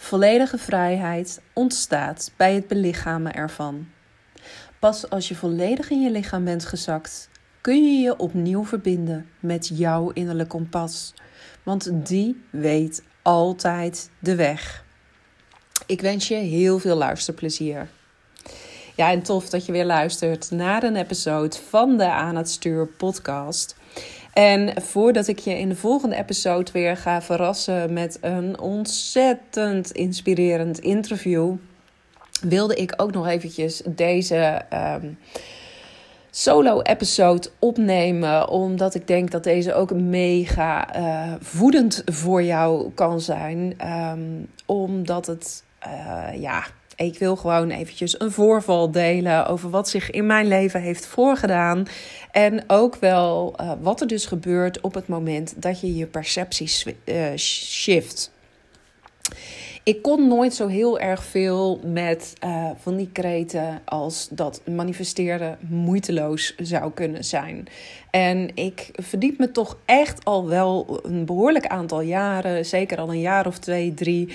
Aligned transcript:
Volledige 0.00 0.58
vrijheid 0.58 1.40
ontstaat 1.52 2.32
bij 2.36 2.54
het 2.54 2.66
belichamen 2.66 3.34
ervan. 3.34 3.88
Pas 4.78 5.10
als 5.10 5.28
je 5.28 5.34
volledig 5.34 5.90
in 5.90 6.02
je 6.02 6.10
lichaam 6.10 6.44
bent 6.44 6.64
gezakt, 6.64 7.28
kun 7.60 7.84
je 7.84 8.00
je 8.00 8.16
opnieuw 8.16 8.64
verbinden 8.64 9.28
met 9.40 9.70
jouw 9.74 10.10
innerlijke 10.10 10.56
kompas. 10.56 11.14
Want 11.62 12.06
die 12.06 12.44
weet 12.50 13.02
altijd 13.22 14.10
de 14.18 14.34
weg. 14.34 14.84
Ik 15.86 16.00
wens 16.00 16.28
je 16.28 16.34
heel 16.34 16.78
veel 16.78 16.96
luisterplezier. 16.96 17.88
Ja, 18.96 19.10
en 19.10 19.22
tof 19.22 19.48
dat 19.48 19.66
je 19.66 19.72
weer 19.72 19.84
luistert 19.84 20.50
naar 20.50 20.82
een 20.82 20.96
episode 20.96 21.56
van 21.68 21.96
de 21.96 22.10
Aan 22.10 22.36
het 22.36 22.50
Stuur 22.50 22.86
podcast. 22.86 23.76
En 24.38 24.82
voordat 24.82 25.26
ik 25.26 25.38
je 25.38 25.58
in 25.58 25.68
de 25.68 25.76
volgende 25.76 26.16
episode 26.16 26.72
weer 26.72 26.96
ga 26.96 27.22
verrassen 27.22 27.92
met 27.92 28.18
een 28.20 28.60
ontzettend 28.60 29.90
inspirerend 29.90 30.78
interview, 30.78 31.54
wilde 32.40 32.74
ik 32.74 32.94
ook 32.96 33.12
nog 33.12 33.26
eventjes 33.26 33.82
deze 33.86 34.62
um, 35.02 35.18
solo-episode 36.30 37.50
opnemen, 37.58 38.48
omdat 38.48 38.94
ik 38.94 39.06
denk 39.06 39.30
dat 39.30 39.44
deze 39.44 39.74
ook 39.74 39.92
mega 39.92 40.96
uh, 40.96 41.34
voedend 41.40 42.02
voor 42.04 42.42
jou 42.42 42.90
kan 42.94 43.20
zijn, 43.20 43.74
um, 44.12 44.48
omdat 44.66 45.26
het 45.26 45.64
uh, 45.86 46.40
ja 46.40 46.64
ik 46.98 47.18
wil 47.18 47.36
gewoon 47.36 47.70
eventjes 47.70 48.20
een 48.20 48.30
voorval 48.30 48.90
delen 48.90 49.46
over 49.46 49.70
wat 49.70 49.88
zich 49.88 50.10
in 50.10 50.26
mijn 50.26 50.48
leven 50.48 50.80
heeft 50.80 51.06
voorgedaan. 51.06 51.86
En 52.30 52.64
ook 52.66 52.96
wel 52.96 53.54
uh, 53.60 53.72
wat 53.80 54.00
er 54.00 54.06
dus 54.06 54.26
gebeurt 54.26 54.80
op 54.80 54.94
het 54.94 55.08
moment 55.08 55.62
dat 55.62 55.80
je 55.80 55.96
je 55.96 56.06
perceptie 56.06 56.96
uh, 57.04 57.36
shift. 57.36 58.30
Ik 59.82 60.02
kon 60.02 60.28
nooit 60.28 60.54
zo 60.54 60.66
heel 60.66 60.98
erg 60.98 61.24
veel 61.24 61.80
met 61.84 62.32
uh, 62.44 62.70
van 62.76 62.96
die 62.96 63.10
kreten 63.12 63.80
als 63.84 64.28
dat 64.30 64.60
manifesteren 64.66 65.58
moeiteloos 65.68 66.54
zou 66.56 66.92
kunnen 66.92 67.24
zijn. 67.24 67.68
En 68.10 68.50
ik 68.54 68.90
verdiep 68.92 69.38
me 69.38 69.50
toch 69.50 69.76
echt 69.84 70.24
al 70.24 70.48
wel 70.48 71.00
een 71.02 71.24
behoorlijk 71.24 71.66
aantal 71.66 72.00
jaren, 72.00 72.66
zeker 72.66 72.98
al 72.98 73.08
een 73.08 73.20
jaar 73.20 73.46
of 73.46 73.58
twee, 73.58 73.94
drie, 73.94 74.28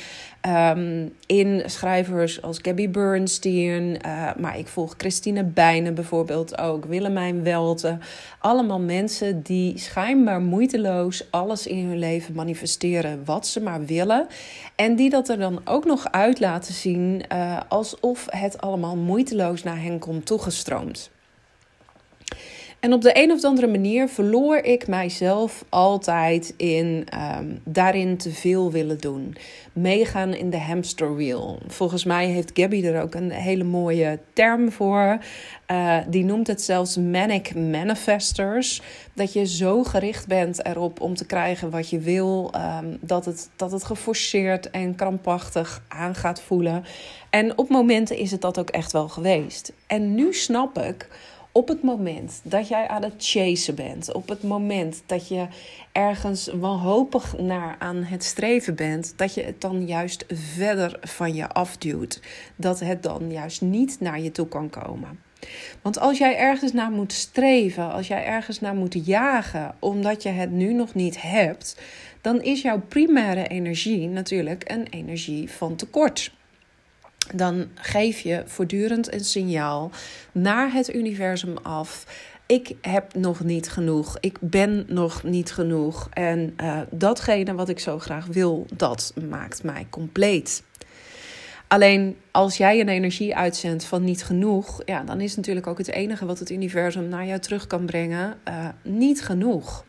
um, 0.48 1.14
in 1.26 1.64
schrijvers 1.66 2.42
als 2.42 2.60
Gabby 2.62 2.90
Bernstein. 2.90 3.98
Uh, 4.06 4.36
maar 4.38 4.58
ik 4.58 4.68
volg 4.68 4.94
Christine 4.98 5.44
Bijnen 5.44 5.94
bijvoorbeeld 5.94 6.58
ook, 6.58 6.86
Willemijn 6.86 7.44
Welte. 7.44 7.98
Allemaal 8.40 8.80
mensen 8.80 9.42
die 9.42 9.78
schijnbaar 9.78 10.42
moeiteloos 10.42 11.28
alles 11.32 11.68
in 11.68 11.86
hun 11.86 12.00
leven 12.00 12.36
manifesteren 12.36 13.22
wat 13.26 13.48
ze 13.48 13.62
maar 13.62 13.86
willen. 13.86 14.28
En 14.76 14.96
die 14.96 15.10
dat 15.10 15.30
er 15.30 15.38
dan 15.38 15.62
ook 15.66 15.86
nog 15.86 16.12
uit 16.12 16.40
laten 16.40 16.74
zien 16.74 17.24
uh, 17.32 17.60
alsof 17.68 18.28
het 18.30 18.62
allemaal 18.62 18.96
moeiteloos 18.96 19.64
naar 19.64 19.82
hen 19.82 20.00
komt 20.00 20.26
toegestroomd. 20.26 21.12
En 22.84 22.94
op 22.94 23.02
de 23.02 23.23
een 23.23 23.31
of 23.31 23.44
andere 23.44 23.67
manier 23.67 24.08
verloor 24.08 24.58
ik 24.58 24.88
mijzelf 24.88 25.66
altijd 25.70 26.54
in 26.58 27.08
um, 27.39 27.60
daarin 27.64 28.17
te 28.17 28.32
veel 28.32 28.71
willen 28.71 28.98
doen. 28.98 29.36
Meegaan 29.73 30.33
in 30.33 30.49
de 30.49 30.60
hamster 30.60 31.16
wheel. 31.16 31.60
Volgens 31.67 32.04
mij 32.04 32.27
heeft 32.27 32.52
Gabby 32.54 32.86
er 32.86 33.02
ook 33.02 33.16
een 33.16 33.32
hele 33.32 33.64
mooie 33.64 34.20
term 34.33 34.71
voor. 34.71 35.17
Uh, 35.71 35.98
die 36.08 36.23
noemt 36.26 36.48
het 36.48 36.61
zelfs 36.61 36.98
manic 36.98 37.55
manifestors. 37.55 38.82
Dat 39.14 39.33
je 39.33 39.45
zo 39.45 39.83
gericht 39.83 40.27
bent 40.27 40.65
erop 40.65 41.02
om 41.02 41.15
te 41.15 41.26
krijgen 41.26 41.70
wat 41.70 41.89
je 41.89 42.00
wil, 42.00 42.54
um, 42.55 42.98
dat, 43.02 43.26
het, 43.26 43.50
dat 43.55 43.71
het 43.71 43.83
geforceerd 43.83 44.70
en 44.70 44.95
krampachtig 44.95 45.83
aan 45.88 46.15
gaat 46.15 46.42
voelen. 46.42 46.83
En 47.30 47.58
op 47.58 47.70
momenten 47.70 48.17
is 48.17 48.32
het 48.32 48.42
dat 48.42 48.60
ook 48.60 48.70
echt 48.70 48.92
wel 48.92 49.10
geweest. 49.10 49.73
En 49.88 50.15
nu 50.15 50.33
snap 50.33 50.77
ik 50.77 51.08
op 51.55 51.67
het 51.67 51.83
moment 51.83 52.41
dat 52.43 52.67
jij 52.67 52.87
aan 52.87 53.03
het 53.03 53.14
chasen 53.17 53.75
bent, 53.75 54.14
op 54.14 54.30
het 54.30 54.43
moment 54.43 55.03
dat 55.05 55.27
je 55.27 55.47
ergens 55.91 56.47
wanhopig 56.47 57.37
naar 57.37 57.75
aan 57.80 58.03
het 58.03 58.23
streven 58.23 58.75
bent, 58.75 59.14
dat 59.15 59.33
je 59.33 59.43
het 59.43 59.61
dan 59.61 59.86
juist 59.87 60.25
verder 60.27 60.97
van 61.02 61.36
je 61.36 61.49
afduwt. 61.49 62.21
Dat 62.55 62.80
het 62.80 63.03
dan 63.03 63.31
juist 63.31 63.61
niet 63.61 63.99
naar 63.99 64.19
je 64.19 64.31
toe 64.31 64.47
kan 64.47 64.69
komen. 64.69 65.19
Want 65.81 65.99
als 65.99 66.17
jij 66.17 66.37
ergens 66.37 66.73
naar 66.73 66.91
moet 66.91 67.14
streven, 67.14 67.91
als 67.91 68.08
jij 68.08 68.25
ergens 68.25 68.59
naar 68.59 68.75
moet 68.75 69.05
jagen, 69.05 69.75
omdat 69.80 70.23
je 70.23 70.30
het 70.30 70.52
nu 70.52 70.73
nog 70.73 70.93
niet 70.93 71.21
hebt, 71.21 71.81
dan 72.21 72.41
is 72.41 72.61
jouw 72.61 72.81
primaire 72.87 73.47
energie 73.47 74.08
natuurlijk 74.08 74.64
een 74.71 74.87
energie 74.89 75.52
van 75.52 75.75
tekort 75.75 76.31
dan 77.34 77.67
geef 77.76 78.20
je 78.20 78.44
voortdurend 78.45 79.14
een 79.14 79.26
signaal 79.26 79.92
naar 80.32 80.73
het 80.73 80.94
universum 80.94 81.58
af. 81.58 82.06
Ik 82.45 82.76
heb 82.82 83.16
nog 83.16 83.44
niet 83.44 83.70
genoeg. 83.70 84.17
Ik 84.20 84.38
ben 84.39 84.86
nog 84.88 85.23
niet 85.23 85.52
genoeg. 85.52 86.10
En 86.14 86.54
uh, 86.62 86.80
datgene 86.89 87.54
wat 87.54 87.70
ik 87.70 87.80
zo 87.80 88.00
graag 88.00 88.26
wil, 88.26 88.66
dat 88.73 89.14
maakt 89.30 89.64
mij 89.64 89.88
compleet. 89.89 90.64
Alleen 91.67 92.17
als 92.32 92.58
jij 92.58 92.80
een 92.80 92.89
energie 92.89 93.36
uitzendt 93.36 93.86
van 93.86 94.04
niet 94.04 94.23
genoeg, 94.23 94.82
ja, 94.86 95.04
dan 95.04 95.22
is 95.22 95.36
natuurlijk 95.36 95.67
ook 95.67 95.78
het 95.78 95.92
enige 95.92 96.26
wat 96.26 96.39
het 96.39 96.50
universum 96.50 97.08
naar 97.08 97.26
jou 97.26 97.39
terug 97.39 97.67
kan 97.67 97.86
brengen, 97.86 98.38
uh, 98.48 98.67
niet 98.83 99.23
genoeg. 99.23 99.86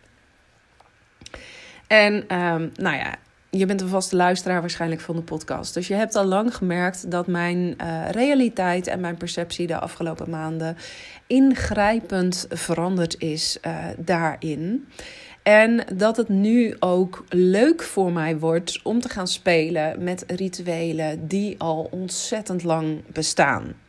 En 1.87 2.15
um, 2.15 2.73
nou 2.75 2.97
ja, 2.97 3.15
je 3.59 3.67
bent 3.67 3.81
een 3.81 3.89
vaste 3.89 4.17
luisteraar 4.17 4.61
waarschijnlijk 4.61 5.01
van 5.01 5.17
de 5.17 5.23
podcast. 5.23 5.75
Dus 5.75 5.89
je 5.89 5.95
hebt 5.95 6.15
al 6.15 6.25
lang 6.25 6.57
gemerkt 6.57 7.11
dat 7.11 7.27
mijn 7.27 7.59
uh, 7.59 8.11
realiteit 8.11 8.87
en 8.87 9.01
mijn 9.01 9.17
perceptie 9.17 9.67
de 9.67 9.79
afgelopen 9.79 10.31
maanden 10.31 10.77
ingrijpend 11.27 12.47
veranderd 12.51 13.21
is 13.21 13.59
uh, 13.67 13.77
daarin. 13.99 14.89
En 15.43 15.85
dat 15.95 16.17
het 16.17 16.29
nu 16.29 16.77
ook 16.79 17.25
leuk 17.29 17.83
voor 17.83 18.13
mij 18.13 18.39
wordt 18.39 18.81
om 18.83 19.01
te 19.01 19.09
gaan 19.09 19.29
spelen 19.29 20.05
met 20.05 20.25
rituelen 20.27 21.29
die 21.29 21.55
al 21.59 21.89
ontzettend 21.91 22.63
lang 22.63 23.03
bestaan. 23.13 23.84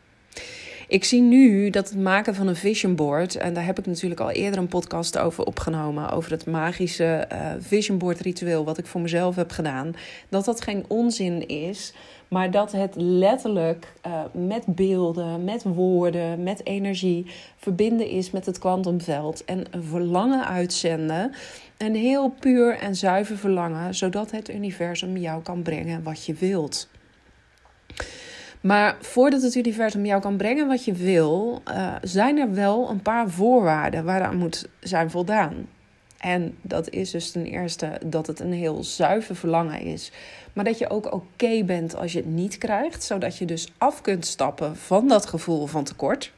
Ik 0.88 1.04
zie 1.04 1.20
nu 1.20 1.70
dat 1.70 1.88
het 1.88 1.98
maken 1.98 2.34
van 2.34 2.46
een 2.46 2.56
vision 2.56 2.94
board, 2.94 3.36
en 3.36 3.54
daar 3.54 3.64
heb 3.64 3.78
ik 3.78 3.86
natuurlijk 3.86 4.20
al 4.20 4.30
eerder 4.30 4.60
een 4.60 4.68
podcast 4.68 5.18
over 5.18 5.44
opgenomen, 5.44 6.10
over 6.10 6.30
het 6.30 6.46
magische 6.46 7.28
uh, 7.32 7.38
vision 7.58 7.98
board 7.98 8.20
ritueel 8.20 8.64
wat 8.64 8.78
ik 8.78 8.86
voor 8.86 9.00
mezelf 9.00 9.36
heb 9.36 9.50
gedaan, 9.50 9.94
dat 10.28 10.44
dat 10.44 10.60
geen 10.60 10.84
onzin 10.88 11.48
is, 11.48 11.92
maar 12.28 12.50
dat 12.50 12.72
het 12.72 12.94
letterlijk 12.96 13.92
uh, 14.06 14.20
met 14.32 14.64
beelden, 14.66 15.44
met 15.44 15.62
woorden, 15.62 16.42
met 16.42 16.66
energie 16.66 17.26
verbinden 17.56 18.08
is 18.08 18.30
met 18.30 18.46
het 18.46 18.58
kwantumveld 18.58 19.44
en 19.44 19.64
een 19.70 19.82
verlangen 19.82 20.46
uitzenden. 20.46 21.32
Een 21.76 21.94
heel 21.94 22.34
puur 22.40 22.78
en 22.78 22.94
zuiver 22.94 23.36
verlangen, 23.36 23.94
zodat 23.94 24.30
het 24.30 24.50
universum 24.50 25.16
jou 25.16 25.42
kan 25.42 25.62
brengen 25.62 26.02
wat 26.02 26.24
je 26.24 26.34
wilt. 26.34 26.88
Maar 28.66 28.96
voordat 29.00 29.42
het 29.42 29.54
universum 29.54 30.06
jou 30.06 30.20
kan 30.20 30.36
brengen 30.36 30.66
wat 30.66 30.84
je 30.84 30.92
wil, 30.92 31.62
uh, 31.68 31.94
zijn 32.02 32.38
er 32.38 32.54
wel 32.54 32.90
een 32.90 33.02
paar 33.02 33.30
voorwaarden 33.30 34.04
waaraan 34.04 34.36
moet 34.36 34.68
zijn 34.80 35.10
voldaan. 35.10 35.68
En 36.18 36.56
dat 36.62 36.90
is 36.90 37.10
dus 37.10 37.30
ten 37.30 37.44
eerste 37.44 38.00
dat 38.04 38.26
het 38.26 38.40
een 38.40 38.52
heel 38.52 38.84
zuiver 38.84 39.36
verlangen 39.36 39.80
is. 39.80 40.12
Maar 40.52 40.64
dat 40.64 40.78
je 40.78 40.90
ook 40.90 41.12
oké 41.12 41.64
bent 41.64 41.96
als 41.96 42.12
je 42.12 42.18
het 42.18 42.28
niet 42.28 42.58
krijgt. 42.58 43.02
Zodat 43.02 43.38
je 43.38 43.44
dus 43.44 43.72
af 43.78 44.00
kunt 44.00 44.26
stappen 44.26 44.76
van 44.76 45.08
dat 45.08 45.26
gevoel 45.26 45.66
van 45.66 45.84
tekort. 45.84 46.32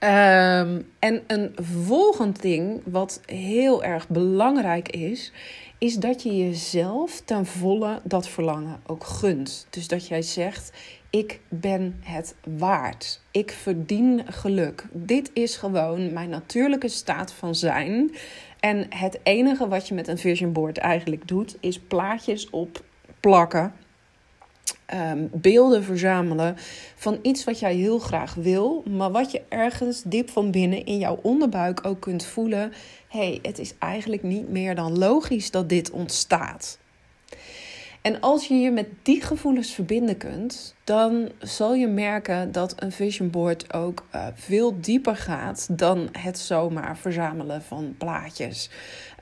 Um, 0.00 0.88
en 0.98 1.22
een 1.26 1.56
volgend 1.86 2.42
ding 2.42 2.80
wat 2.84 3.20
heel 3.26 3.84
erg 3.84 4.08
belangrijk 4.08 4.88
is, 4.88 5.32
is 5.78 5.94
dat 5.94 6.22
je 6.22 6.36
jezelf 6.36 7.20
ten 7.20 7.46
volle 7.46 8.00
dat 8.04 8.28
verlangen 8.28 8.80
ook 8.86 9.04
gunt. 9.04 9.66
Dus 9.70 9.88
dat 9.88 10.06
jij 10.06 10.22
zegt: 10.22 10.72
Ik 11.10 11.40
ben 11.48 12.00
het 12.00 12.34
waard. 12.58 13.20
Ik 13.30 13.50
verdien 13.50 14.22
geluk. 14.26 14.86
Dit 14.92 15.30
is 15.32 15.56
gewoon 15.56 16.12
mijn 16.12 16.30
natuurlijke 16.30 16.88
staat 16.88 17.32
van 17.32 17.54
zijn. 17.54 18.14
En 18.60 18.86
het 18.88 19.18
enige 19.22 19.68
wat 19.68 19.88
je 19.88 19.94
met 19.94 20.08
een 20.08 20.18
vision 20.18 20.52
board 20.52 20.78
eigenlijk 20.78 21.28
doet, 21.28 21.56
is 21.60 21.80
plaatjes 21.80 22.50
op 22.50 22.84
plakken 23.20 23.72
ehm, 24.86 25.26
beelden 25.32 25.84
verzamelen 25.84 26.56
van 26.96 27.18
iets 27.22 27.44
wat 27.44 27.58
jij 27.58 27.74
heel 27.74 27.98
graag 27.98 28.34
wil, 28.34 28.82
maar 28.90 29.10
wat 29.10 29.30
je 29.30 29.42
ergens 29.48 30.02
diep 30.02 30.30
van 30.30 30.50
binnen 30.50 30.84
in 30.84 30.98
jouw 30.98 31.18
onderbuik 31.22 31.86
ook 31.86 32.00
kunt 32.00 32.24
voelen. 32.24 32.72
Hey, 33.08 33.38
het 33.42 33.58
is 33.58 33.74
eigenlijk 33.78 34.22
niet 34.22 34.48
meer 34.48 34.74
dan 34.74 34.98
logisch 34.98 35.50
dat 35.50 35.68
dit 35.68 35.90
ontstaat. 35.90 36.78
En 38.08 38.20
als 38.20 38.46
je 38.46 38.54
je 38.54 38.70
met 38.70 38.86
die 39.02 39.22
gevoelens 39.22 39.70
verbinden 39.70 40.16
kunt, 40.16 40.74
dan 40.84 41.28
zal 41.38 41.74
je 41.74 41.86
merken 41.86 42.52
dat 42.52 42.82
een 42.82 42.92
vision 42.92 43.30
board 43.30 43.74
ook 43.74 44.06
uh, 44.14 44.26
veel 44.34 44.80
dieper 44.80 45.16
gaat 45.16 45.78
dan 45.78 46.08
het 46.12 46.38
zomaar 46.38 46.96
verzamelen 46.96 47.62
van 47.62 47.94
plaatjes. 47.98 48.70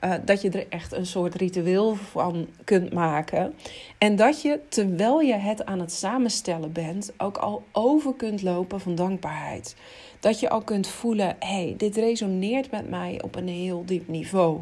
Uh, 0.03 0.13
dat 0.25 0.41
je 0.41 0.49
er 0.49 0.65
echt 0.69 0.93
een 0.93 1.05
soort 1.05 1.35
ritueel 1.35 1.95
van 1.95 2.47
kunt 2.63 2.93
maken. 2.93 3.53
En 3.97 4.15
dat 4.15 4.41
je, 4.41 4.59
terwijl 4.69 5.19
je 5.19 5.35
het 5.35 5.65
aan 5.65 5.79
het 5.79 5.91
samenstellen 5.91 6.71
bent, 6.71 7.13
ook 7.17 7.37
al 7.37 7.63
over 7.71 8.13
kunt 8.13 8.41
lopen 8.41 8.79
van 8.79 8.95
dankbaarheid. 8.95 9.75
Dat 10.19 10.39
je 10.39 10.49
al 10.49 10.61
kunt 10.61 10.87
voelen: 10.87 11.35
hé, 11.39 11.47
hey, 11.47 11.73
dit 11.77 11.95
resoneert 11.95 12.71
met 12.71 12.89
mij 12.89 13.21
op 13.23 13.35
een 13.35 13.47
heel 13.47 13.85
diep 13.85 14.07
niveau. 14.07 14.59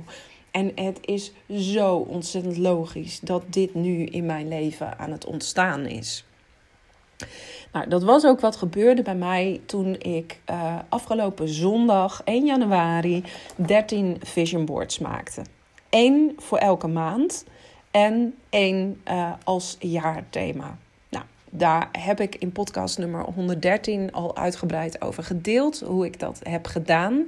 En 0.56 0.72
het 0.76 1.00
is 1.02 1.32
zo 1.58 1.96
ontzettend 1.96 2.58
logisch 2.58 3.20
dat 3.20 3.44
dit 3.50 3.74
nu 3.74 4.06
in 4.06 4.26
mijn 4.26 4.48
leven 4.48 5.00
aan 5.00 5.12
het 5.12 5.26
ontstaan 5.26 5.86
is. 5.86 6.26
Nou, 7.72 7.88
dat 7.88 8.04
was 8.04 8.26
ook 8.26 8.40
wat 8.40 8.56
gebeurde 8.56 9.02
bij 9.02 9.16
mij 9.16 9.62
toen 9.66 9.96
ik 10.00 10.40
uh, 10.50 10.76
afgelopen 10.90 11.48
zondag 11.48 12.22
1 12.24 12.46
januari 12.46 13.24
13 13.56 14.18
vision 14.22 14.66
boards 14.66 15.00
maakte. 15.00 15.42
Eén 15.90 16.34
voor 16.38 16.58
elke 16.58 16.88
maand 16.88 17.46
en 17.92 18.36
één 18.50 19.02
uh, 19.08 19.32
als 19.44 19.76
jaarthema. 19.80 20.78
Daar 21.58 21.90
heb 21.92 22.20
ik 22.20 22.36
in 22.36 22.52
podcast 22.52 22.98
nummer 22.98 23.24
113 23.24 24.12
al 24.12 24.38
uitgebreid 24.38 25.02
over 25.02 25.24
gedeeld 25.24 25.80
hoe 25.80 26.06
ik 26.06 26.20
dat 26.20 26.40
heb 26.44 26.68
gedaan. 26.68 27.28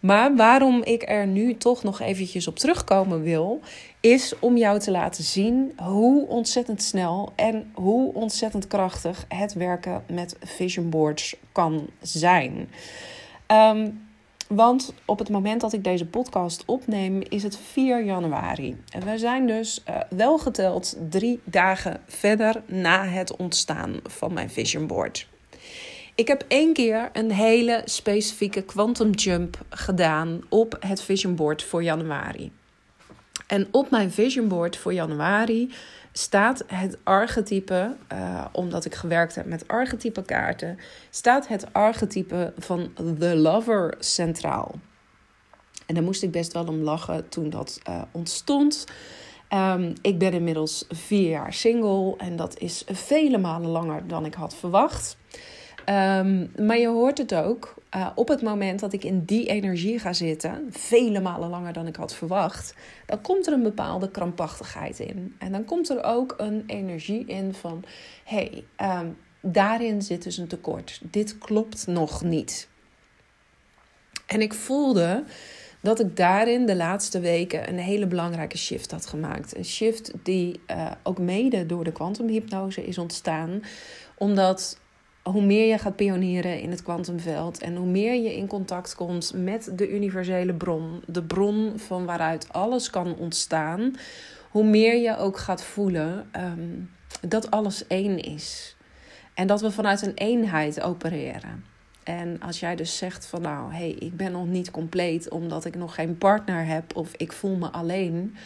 Maar 0.00 0.36
waarom 0.36 0.82
ik 0.82 1.08
er 1.08 1.26
nu 1.26 1.56
toch 1.56 1.82
nog 1.82 2.00
eventjes 2.00 2.46
op 2.46 2.56
terugkomen 2.56 3.22
wil, 3.22 3.60
is 4.00 4.34
om 4.38 4.56
jou 4.56 4.78
te 4.78 4.90
laten 4.90 5.24
zien 5.24 5.72
hoe 5.76 6.28
ontzettend 6.28 6.82
snel 6.82 7.32
en 7.34 7.70
hoe 7.74 8.14
ontzettend 8.14 8.66
krachtig 8.66 9.24
het 9.28 9.52
werken 9.52 10.04
met 10.10 10.36
vision 10.40 10.90
boards 10.90 11.36
kan 11.52 11.86
zijn. 12.00 12.68
Ehm, 13.46 13.90
want 14.54 14.94
op 15.04 15.18
het 15.18 15.28
moment 15.28 15.60
dat 15.60 15.72
ik 15.72 15.84
deze 15.84 16.06
podcast 16.06 16.62
opneem, 16.66 17.20
is 17.28 17.42
het 17.42 17.58
4 17.58 18.04
januari. 18.04 18.76
En 18.90 19.04
we 19.04 19.18
zijn 19.18 19.46
dus 19.46 19.82
uh, 19.88 19.96
wel 20.10 20.38
geteld 20.38 20.96
drie 21.10 21.40
dagen 21.44 22.00
verder 22.06 22.62
na 22.66 23.04
het 23.04 23.36
ontstaan 23.36 24.00
van 24.02 24.32
mijn 24.32 24.50
vision 24.50 24.86
board. 24.86 25.28
Ik 26.14 26.28
heb 26.28 26.44
één 26.48 26.72
keer 26.72 27.10
een 27.12 27.30
hele 27.30 27.82
specifieke 27.84 28.62
quantum 28.62 29.10
jump 29.10 29.58
gedaan 29.68 30.40
op 30.48 30.76
het 30.80 31.02
vision 31.02 31.34
board 31.34 31.62
voor 31.62 31.82
januari. 31.82 32.52
En 33.46 33.68
op 33.70 33.90
mijn 33.90 34.10
vision 34.10 34.48
board 34.48 34.76
voor 34.76 34.92
januari 34.92 35.72
staat 36.16 36.64
het 36.66 36.98
archetype, 37.02 37.96
uh, 38.12 38.44
omdat 38.52 38.84
ik 38.84 38.94
gewerkt 38.94 39.34
heb 39.34 39.46
met 39.46 39.68
archetype 39.68 40.22
kaarten, 40.22 40.78
staat 41.10 41.48
het 41.48 41.72
archetype 41.72 42.52
van 42.58 42.92
The 43.18 43.36
Lover 43.36 43.94
centraal. 43.98 44.74
En 45.86 45.94
daar 45.94 46.04
moest 46.04 46.22
ik 46.22 46.30
best 46.30 46.52
wel 46.52 46.66
om 46.66 46.82
lachen 46.82 47.28
toen 47.28 47.50
dat 47.50 47.80
uh, 47.88 48.02
ontstond. 48.12 48.84
Um, 49.50 49.92
ik 50.02 50.18
ben 50.18 50.32
inmiddels 50.32 50.84
vier 50.88 51.30
jaar 51.30 51.52
single 51.52 52.14
en 52.16 52.36
dat 52.36 52.58
is 52.58 52.84
vele 52.86 53.38
malen 53.38 53.70
langer 53.70 54.06
dan 54.06 54.24
ik 54.24 54.34
had 54.34 54.54
verwacht. 54.54 55.16
Um, 55.88 56.52
maar 56.66 56.78
je 56.78 56.88
hoort 56.88 57.18
het 57.18 57.34
ook. 57.34 57.74
Uh, 57.96 58.10
op 58.14 58.28
het 58.28 58.42
moment 58.42 58.80
dat 58.80 58.92
ik 58.92 59.04
in 59.04 59.24
die 59.24 59.46
energie 59.46 59.98
ga 59.98 60.12
zitten, 60.12 60.66
vele 60.70 61.20
malen 61.20 61.48
langer 61.48 61.72
dan 61.72 61.86
ik 61.86 61.96
had 61.96 62.14
verwacht, 62.14 62.74
dan 63.06 63.20
komt 63.20 63.46
er 63.46 63.52
een 63.52 63.62
bepaalde 63.62 64.10
krampachtigheid 64.10 64.98
in. 64.98 65.34
En 65.38 65.52
dan 65.52 65.64
komt 65.64 65.90
er 65.90 66.02
ook 66.04 66.34
een 66.36 66.64
energie 66.66 67.26
in 67.26 67.54
van: 67.54 67.84
hé, 68.24 68.64
hey, 68.76 69.00
um, 69.00 69.16
daarin 69.40 70.02
zit 70.02 70.22
dus 70.22 70.36
een 70.36 70.46
tekort. 70.46 71.00
Dit 71.02 71.38
klopt 71.38 71.86
nog 71.86 72.22
niet. 72.22 72.68
En 74.26 74.40
ik 74.40 74.54
voelde 74.54 75.24
dat 75.80 76.00
ik 76.00 76.16
daarin 76.16 76.66
de 76.66 76.76
laatste 76.76 77.20
weken 77.20 77.68
een 77.68 77.78
hele 77.78 78.06
belangrijke 78.06 78.58
shift 78.58 78.90
had 78.90 79.06
gemaakt. 79.06 79.56
Een 79.56 79.64
shift 79.64 80.12
die 80.22 80.60
uh, 80.70 80.90
ook 81.02 81.18
mede 81.18 81.66
door 81.66 81.84
de 81.84 81.92
kwantumhypnose 81.92 82.86
is 82.86 82.98
ontstaan, 82.98 83.62
omdat 84.18 84.78
hoe 85.24 85.42
meer 85.42 85.66
je 85.66 85.78
gaat 85.78 85.96
pionieren 85.96 86.60
in 86.60 86.70
het 86.70 86.82
kwantumveld 86.82 87.58
en 87.58 87.76
hoe 87.76 87.86
meer 87.86 88.14
je 88.14 88.36
in 88.36 88.46
contact 88.46 88.94
komt 88.94 89.32
met 89.34 89.70
de 89.74 89.90
universele 89.90 90.54
bron, 90.54 91.02
de 91.06 91.22
bron 91.22 91.72
van 91.76 92.04
waaruit 92.04 92.52
alles 92.52 92.90
kan 92.90 93.16
ontstaan, 93.16 93.96
hoe 94.50 94.64
meer 94.64 94.96
je 94.96 95.16
ook 95.16 95.38
gaat 95.38 95.64
voelen 95.64 96.30
um, 96.36 96.90
dat 97.20 97.50
alles 97.50 97.86
één 97.86 98.18
is. 98.18 98.76
En 99.34 99.46
dat 99.46 99.60
we 99.60 99.70
vanuit 99.70 100.02
een 100.02 100.14
eenheid 100.14 100.80
opereren. 100.80 101.64
En 102.02 102.40
als 102.40 102.60
jij 102.60 102.76
dus 102.76 102.96
zegt 102.96 103.26
van 103.26 103.42
nou, 103.42 103.72
hé, 103.72 103.78
hey, 103.78 103.90
ik 103.90 104.16
ben 104.16 104.32
nog 104.32 104.46
niet 104.46 104.70
compleet 104.70 105.28
omdat 105.28 105.64
ik 105.64 105.74
nog 105.74 105.94
geen 105.94 106.18
partner 106.18 106.66
heb 106.66 106.96
of 106.96 107.14
ik 107.16 107.32
voel 107.32 107.56
me 107.56 107.70
alleen. 107.70 108.36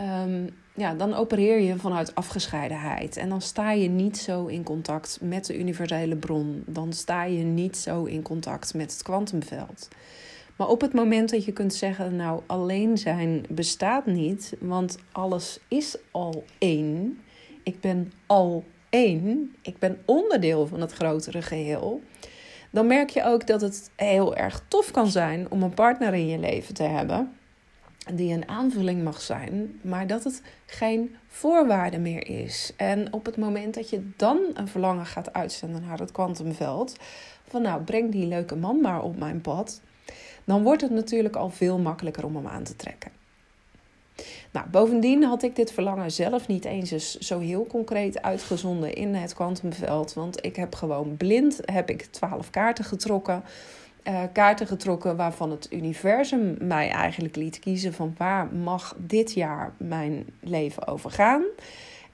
Um, 0.00 0.56
ja, 0.80 0.94
dan 0.94 1.14
opereer 1.14 1.60
je 1.60 1.76
vanuit 1.76 2.14
afgescheidenheid. 2.14 3.16
En 3.16 3.28
dan 3.28 3.40
sta 3.40 3.72
je 3.72 3.88
niet 3.88 4.18
zo 4.18 4.46
in 4.46 4.62
contact 4.62 5.18
met 5.22 5.46
de 5.46 5.58
universele 5.58 6.16
bron. 6.16 6.62
Dan 6.66 6.92
sta 6.92 7.24
je 7.24 7.42
niet 7.42 7.76
zo 7.76 8.04
in 8.04 8.22
contact 8.22 8.74
met 8.74 8.92
het 8.92 9.02
kwantumveld. 9.02 9.88
Maar 10.56 10.68
op 10.68 10.80
het 10.80 10.92
moment 10.92 11.30
dat 11.30 11.44
je 11.44 11.52
kunt 11.52 11.74
zeggen, 11.74 12.16
nou, 12.16 12.42
alleen 12.46 12.98
zijn 12.98 13.44
bestaat 13.48 14.06
niet, 14.06 14.56
want 14.60 14.98
alles 15.12 15.58
is 15.68 15.96
al 16.10 16.44
één. 16.58 17.20
Ik 17.62 17.80
ben 17.80 18.12
al 18.26 18.64
één. 18.88 19.54
Ik 19.62 19.78
ben 19.78 19.98
onderdeel 20.04 20.66
van 20.66 20.80
het 20.80 20.92
grotere 20.92 21.42
geheel. 21.42 22.02
Dan 22.70 22.86
merk 22.86 23.10
je 23.10 23.24
ook 23.24 23.46
dat 23.46 23.60
het 23.60 23.90
heel 23.96 24.36
erg 24.36 24.64
tof 24.68 24.90
kan 24.90 25.06
zijn 25.06 25.50
om 25.50 25.62
een 25.62 25.74
partner 25.74 26.14
in 26.14 26.26
je 26.26 26.38
leven 26.38 26.74
te 26.74 26.82
hebben 26.82 27.38
die 28.14 28.32
een 28.32 28.48
aanvulling 28.48 29.02
mag 29.02 29.20
zijn, 29.20 29.78
maar 29.82 30.06
dat 30.06 30.24
het 30.24 30.42
geen 30.66 31.16
voorwaarde 31.28 31.98
meer 31.98 32.28
is. 32.28 32.72
En 32.76 33.12
op 33.12 33.26
het 33.26 33.36
moment 33.36 33.74
dat 33.74 33.90
je 33.90 34.10
dan 34.16 34.38
een 34.54 34.68
verlangen 34.68 35.06
gaat 35.06 35.32
uitzenden 35.32 35.82
naar 35.86 35.98
het 35.98 36.12
kwantumveld, 36.12 36.96
van 37.48 37.62
nou 37.62 37.82
breng 37.82 38.12
die 38.12 38.26
leuke 38.26 38.56
man 38.56 38.80
maar 38.80 39.02
op 39.02 39.18
mijn 39.18 39.40
pad, 39.40 39.80
dan 40.44 40.62
wordt 40.62 40.82
het 40.82 40.90
natuurlijk 40.90 41.36
al 41.36 41.50
veel 41.50 41.78
makkelijker 41.78 42.24
om 42.24 42.36
hem 42.36 42.46
aan 42.46 42.64
te 42.64 42.76
trekken. 42.76 43.10
Nou, 44.50 44.68
bovendien 44.68 45.22
had 45.22 45.42
ik 45.42 45.56
dit 45.56 45.72
verlangen 45.72 46.12
zelf 46.12 46.48
niet 46.48 46.64
eens 46.64 47.18
zo 47.18 47.38
heel 47.38 47.66
concreet 47.66 48.22
uitgezonden 48.22 48.94
in 48.94 49.14
het 49.14 49.34
kwantumveld. 49.34 50.14
Want 50.14 50.44
ik 50.44 50.56
heb 50.56 50.74
gewoon 50.74 51.16
blind 51.16 51.60
heb 51.64 51.90
ik 51.90 52.02
twaalf 52.04 52.50
kaarten 52.50 52.84
getrokken 52.84 53.42
uh, 54.04 54.22
kaarten 54.32 54.66
getrokken 54.66 55.16
waarvan 55.16 55.50
het 55.50 55.66
universum 55.70 56.56
mij 56.60 56.90
eigenlijk 56.90 57.36
liet 57.36 57.58
kiezen 57.58 57.92
van 57.92 58.14
waar 58.16 58.46
mag 58.46 58.96
dit 58.98 59.32
jaar 59.32 59.72
mijn 59.76 60.26
leven 60.40 60.86
over 60.86 61.10
gaan. 61.10 61.42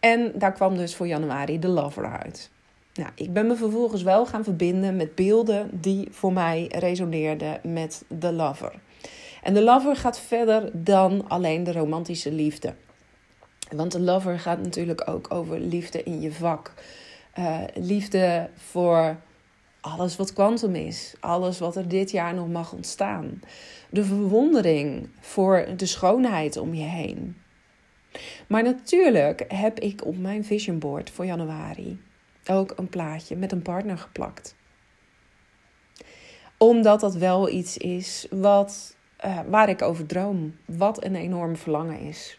En 0.01 0.33
daar 0.35 0.53
kwam 0.53 0.77
dus 0.77 0.95
voor 0.95 1.07
januari 1.07 1.59
de 1.59 1.69
lover 1.69 2.21
uit. 2.21 2.51
Nou, 2.95 3.11
ik 3.15 3.33
ben 3.33 3.47
me 3.47 3.57
vervolgens 3.57 4.03
wel 4.03 4.27
gaan 4.27 4.45
verbinden 4.45 4.97
met 4.97 5.15
beelden 5.15 5.69
die 5.73 6.09
voor 6.11 6.33
mij 6.33 6.71
resoneerden 6.79 7.61
met 7.63 8.05
de 8.09 8.33
lover. 8.33 8.73
En 9.43 9.55
de 9.55 9.63
lover 9.63 9.97
gaat 9.97 10.21
verder 10.21 10.71
dan 10.73 11.29
alleen 11.29 11.65
de 11.65 11.73
romantische 11.73 12.33
liefde. 12.33 12.75
Want 13.75 13.93
de 13.93 14.01
lover 14.01 14.39
gaat 14.39 14.63
natuurlijk 14.63 15.09
ook 15.09 15.35
over 15.35 15.61
liefde 15.61 16.03
in 16.03 16.21
je 16.21 16.33
vak. 16.33 16.73
Uh, 17.39 17.59
liefde 17.75 18.49
voor 18.55 19.17
alles 19.87 20.17
wat 20.17 20.33
kwantum 20.33 20.75
is, 20.75 21.15
alles 21.21 21.59
wat 21.59 21.77
er 21.77 21.89
dit 21.89 22.11
jaar 22.11 22.35
nog 22.35 22.49
mag 22.49 22.73
ontstaan. 22.73 23.41
De 23.91 24.05
verwondering 24.05 25.09
voor 25.21 25.67
de 25.77 25.87
schoonheid 25.87 26.57
om 26.57 26.75
je 26.75 26.85
heen. 26.85 27.37
Maar 28.47 28.63
natuurlijk 28.63 29.45
heb 29.49 29.81
ik 29.81 30.05
op 30.05 30.19
mijn 30.19 30.45
vision 30.45 30.79
board 30.79 31.11
voor 31.11 31.25
januari 31.25 32.01
ook 32.47 32.73
een 32.77 32.89
plaatje 32.89 33.37
met 33.37 33.53
een 33.53 33.63
partner 33.63 33.99
geplakt. 33.99 34.57
Omdat 36.59 37.01
dat 37.01 37.15
wel 37.15 37.49
iets 37.49 37.77
is 37.77 38.27
wat, 38.31 38.97
uh, 39.25 39.41
waar 39.49 39.69
ik 39.69 39.83
over 39.83 40.07
droom, 40.07 40.57
wat 40.65 41.05
een 41.05 41.15
enorm 41.15 41.57
verlangen 41.57 42.01
is. 42.01 42.39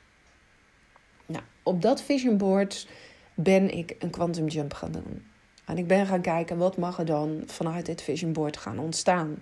Nou, 1.25 1.43
op 1.63 1.81
dat 1.81 2.01
vision 2.01 2.37
board 2.37 2.87
ben 3.33 3.77
ik 3.77 3.95
een 3.99 4.09
quantum 4.09 4.47
jump 4.47 4.73
gaan 4.73 4.91
doen. 4.91 5.25
En 5.67 5.77
ik 5.77 5.87
ben 5.87 6.05
gaan 6.05 6.21
kijken 6.21 6.57
wat 6.57 6.77
mag 6.77 6.99
er 6.99 7.05
dan 7.05 7.43
vanuit 7.45 7.85
dit 7.85 8.01
vision 8.01 8.33
board 8.33 8.57
gaan 8.57 8.79
ontstaan. 8.79 9.37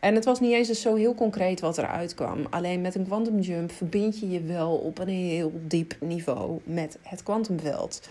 En 0.00 0.14
het 0.14 0.24
was 0.24 0.40
niet 0.40 0.52
eens 0.52 0.80
zo 0.80 0.94
heel 0.94 1.14
concreet 1.14 1.60
wat 1.60 1.78
eruit 1.78 2.14
kwam. 2.14 2.46
Alleen 2.50 2.80
met 2.80 2.94
een 2.94 3.06
quantum 3.06 3.38
jump 3.38 3.72
verbind 3.72 4.20
je 4.20 4.30
je 4.30 4.42
wel 4.42 4.76
op 4.76 4.98
een 4.98 5.08
heel 5.08 5.52
diep 5.54 5.96
niveau 6.00 6.60
met 6.64 6.98
het 7.02 7.22
kwantumveld. 7.22 8.08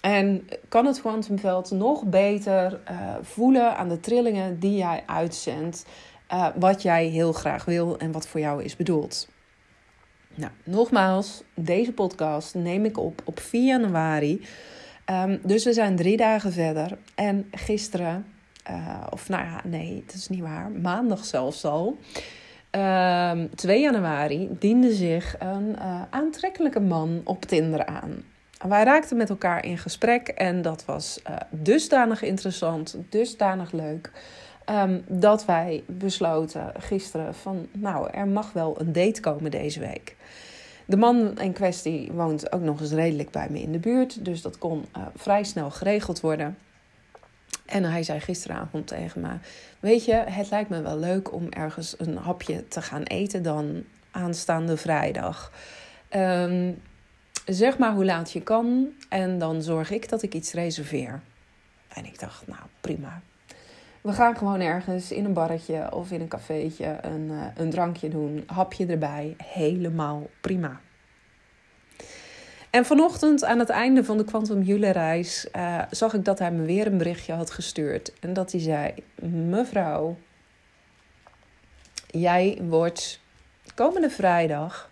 En 0.00 0.48
kan 0.68 0.86
het 0.86 1.00
kwantumveld 1.00 1.70
nog 1.70 2.04
beter 2.04 2.80
uh, 2.90 3.14
voelen 3.22 3.76
aan 3.76 3.88
de 3.88 4.00
trillingen 4.00 4.58
die 4.58 4.76
jij 4.76 5.02
uitzendt. 5.06 5.84
Uh, 6.32 6.46
wat 6.54 6.82
jij 6.82 7.06
heel 7.06 7.32
graag 7.32 7.64
wil 7.64 7.98
en 7.98 8.12
wat 8.12 8.26
voor 8.26 8.40
jou 8.40 8.62
is 8.62 8.76
bedoeld. 8.76 9.28
Nou, 10.34 10.52
nogmaals, 10.64 11.42
deze 11.54 11.92
podcast 11.92 12.54
neem 12.54 12.84
ik 12.84 12.98
op 12.98 13.22
op 13.24 13.40
4 13.40 13.64
januari. 13.64 14.40
Um, 15.10 15.40
dus 15.42 15.64
we 15.64 15.72
zijn 15.72 15.96
drie 15.96 16.16
dagen 16.16 16.52
verder. 16.52 16.98
En 17.14 17.48
gisteren, 17.50 18.26
uh, 18.70 19.00
of 19.10 19.28
nou 19.28 19.44
ja, 19.44 19.60
nee, 19.64 20.02
dat 20.06 20.14
is 20.14 20.28
niet 20.28 20.40
waar, 20.40 20.70
maandag 20.70 21.24
zelfs 21.24 21.64
al. 21.64 21.98
Um, 22.70 23.54
2 23.54 23.80
januari 23.80 24.48
diende 24.58 24.92
zich 24.94 25.36
een 25.38 25.76
uh, 25.78 26.02
aantrekkelijke 26.10 26.80
man 26.80 27.20
op 27.24 27.44
Tinder 27.44 27.86
aan. 27.86 28.24
Wij 28.68 28.84
raakten 28.84 29.16
met 29.16 29.30
elkaar 29.30 29.64
in 29.64 29.78
gesprek 29.78 30.28
en 30.28 30.62
dat 30.62 30.84
was 30.84 31.20
uh, 31.30 31.36
dusdanig 31.50 32.22
interessant, 32.22 32.96
dusdanig 33.08 33.72
leuk. 33.72 34.10
Um, 34.70 35.04
dat 35.08 35.44
wij 35.44 35.82
besloten 35.86 36.72
gisteren 36.78 37.34
van, 37.34 37.66
nou, 37.72 38.10
er 38.10 38.26
mag 38.26 38.52
wel 38.52 38.80
een 38.80 38.92
date 38.92 39.20
komen 39.20 39.50
deze 39.50 39.80
week. 39.80 40.16
De 40.86 40.96
man 40.96 41.38
in 41.40 41.52
kwestie 41.52 42.12
woont 42.12 42.52
ook 42.52 42.60
nog 42.60 42.80
eens 42.80 42.92
redelijk 42.92 43.30
bij 43.30 43.48
me 43.50 43.60
in 43.60 43.72
de 43.72 43.78
buurt, 43.78 44.24
dus 44.24 44.42
dat 44.42 44.58
kon 44.58 44.84
uh, 44.96 45.06
vrij 45.16 45.44
snel 45.44 45.70
geregeld 45.70 46.20
worden. 46.20 46.58
En 47.66 47.84
hij 47.84 48.02
zei 48.02 48.20
gisteravond 48.20 48.86
tegen 48.86 49.20
me: 49.20 49.32
Weet 49.80 50.04
je, 50.04 50.14
het 50.14 50.50
lijkt 50.50 50.70
me 50.70 50.80
wel 50.80 50.98
leuk 50.98 51.32
om 51.32 51.48
ergens 51.48 51.94
een 51.98 52.16
hapje 52.16 52.68
te 52.68 52.82
gaan 52.82 53.02
eten 53.02 53.42
dan 53.42 53.84
aanstaande 54.10 54.76
vrijdag. 54.76 55.52
Um, 56.16 56.82
zeg 57.46 57.78
maar 57.78 57.92
hoe 57.92 58.04
laat 58.04 58.32
je 58.32 58.42
kan 58.42 58.88
en 59.08 59.38
dan 59.38 59.62
zorg 59.62 59.90
ik 59.90 60.08
dat 60.08 60.22
ik 60.22 60.34
iets 60.34 60.52
reserveer. 60.52 61.20
En 61.88 62.04
ik 62.04 62.18
dacht, 62.18 62.46
nou 62.46 62.62
prima. 62.80 63.22
We 64.04 64.12
gaan 64.12 64.36
gewoon 64.36 64.60
ergens 64.60 65.12
in 65.12 65.24
een 65.24 65.32
barretje 65.32 65.92
of 65.92 66.10
in 66.10 66.20
een 66.20 66.28
cafeetje 66.28 66.98
een, 67.00 67.30
uh, 67.30 67.46
een 67.54 67.70
drankje 67.70 68.08
doen, 68.08 68.44
hapje 68.46 68.86
erbij, 68.86 69.36
helemaal 69.44 70.30
prima. 70.40 70.80
En 72.70 72.84
vanochtend 72.84 73.44
aan 73.44 73.58
het 73.58 73.68
einde 73.68 74.04
van 74.04 74.16
de 74.16 74.24
Quantum 74.24 74.62
Jule 74.62 74.90
reis 74.90 75.48
uh, 75.56 75.82
zag 75.90 76.14
ik 76.14 76.24
dat 76.24 76.38
hij 76.38 76.50
me 76.50 76.64
weer 76.64 76.86
een 76.86 76.98
berichtje 76.98 77.32
had 77.32 77.50
gestuurd. 77.50 78.12
En 78.20 78.32
dat 78.32 78.52
hij 78.52 78.60
zei, 78.60 78.94
mevrouw, 79.48 80.16
jij 82.06 82.58
wordt 82.62 83.20
komende 83.74 84.10
vrijdag 84.10 84.90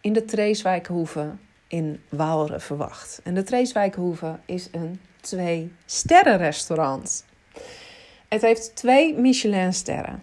in 0.00 0.12
de 0.12 0.24
Treeswijkhoeve 0.24 1.30
in 1.66 2.02
Waalre 2.08 2.60
verwacht. 2.60 3.20
En 3.24 3.34
de 3.34 3.42
Treeswijkhoeve 3.42 4.38
is 4.44 4.68
een 4.72 5.00
twee 5.20 5.72
sterren 5.86 6.36
restaurant. 6.36 7.26
Het 8.28 8.42
heeft 8.42 8.76
twee 8.76 9.14
Michelin-sterren. 9.14 10.22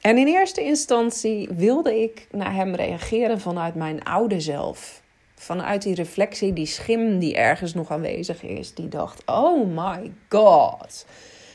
En 0.00 0.18
in 0.18 0.26
eerste 0.26 0.62
instantie 0.62 1.48
wilde 1.56 2.02
ik 2.02 2.26
naar 2.30 2.54
hem 2.54 2.74
reageren 2.74 3.40
vanuit 3.40 3.74
mijn 3.74 4.04
oude 4.04 4.40
zelf. 4.40 5.02
Vanuit 5.34 5.82
die 5.82 5.94
reflectie, 5.94 6.52
die 6.52 6.66
schim 6.66 7.18
die 7.18 7.36
ergens 7.36 7.74
nog 7.74 7.90
aanwezig 7.90 8.42
is. 8.42 8.74
Die 8.74 8.88
dacht: 8.88 9.22
Oh 9.26 9.66
my 9.76 10.12
god, 10.28 11.06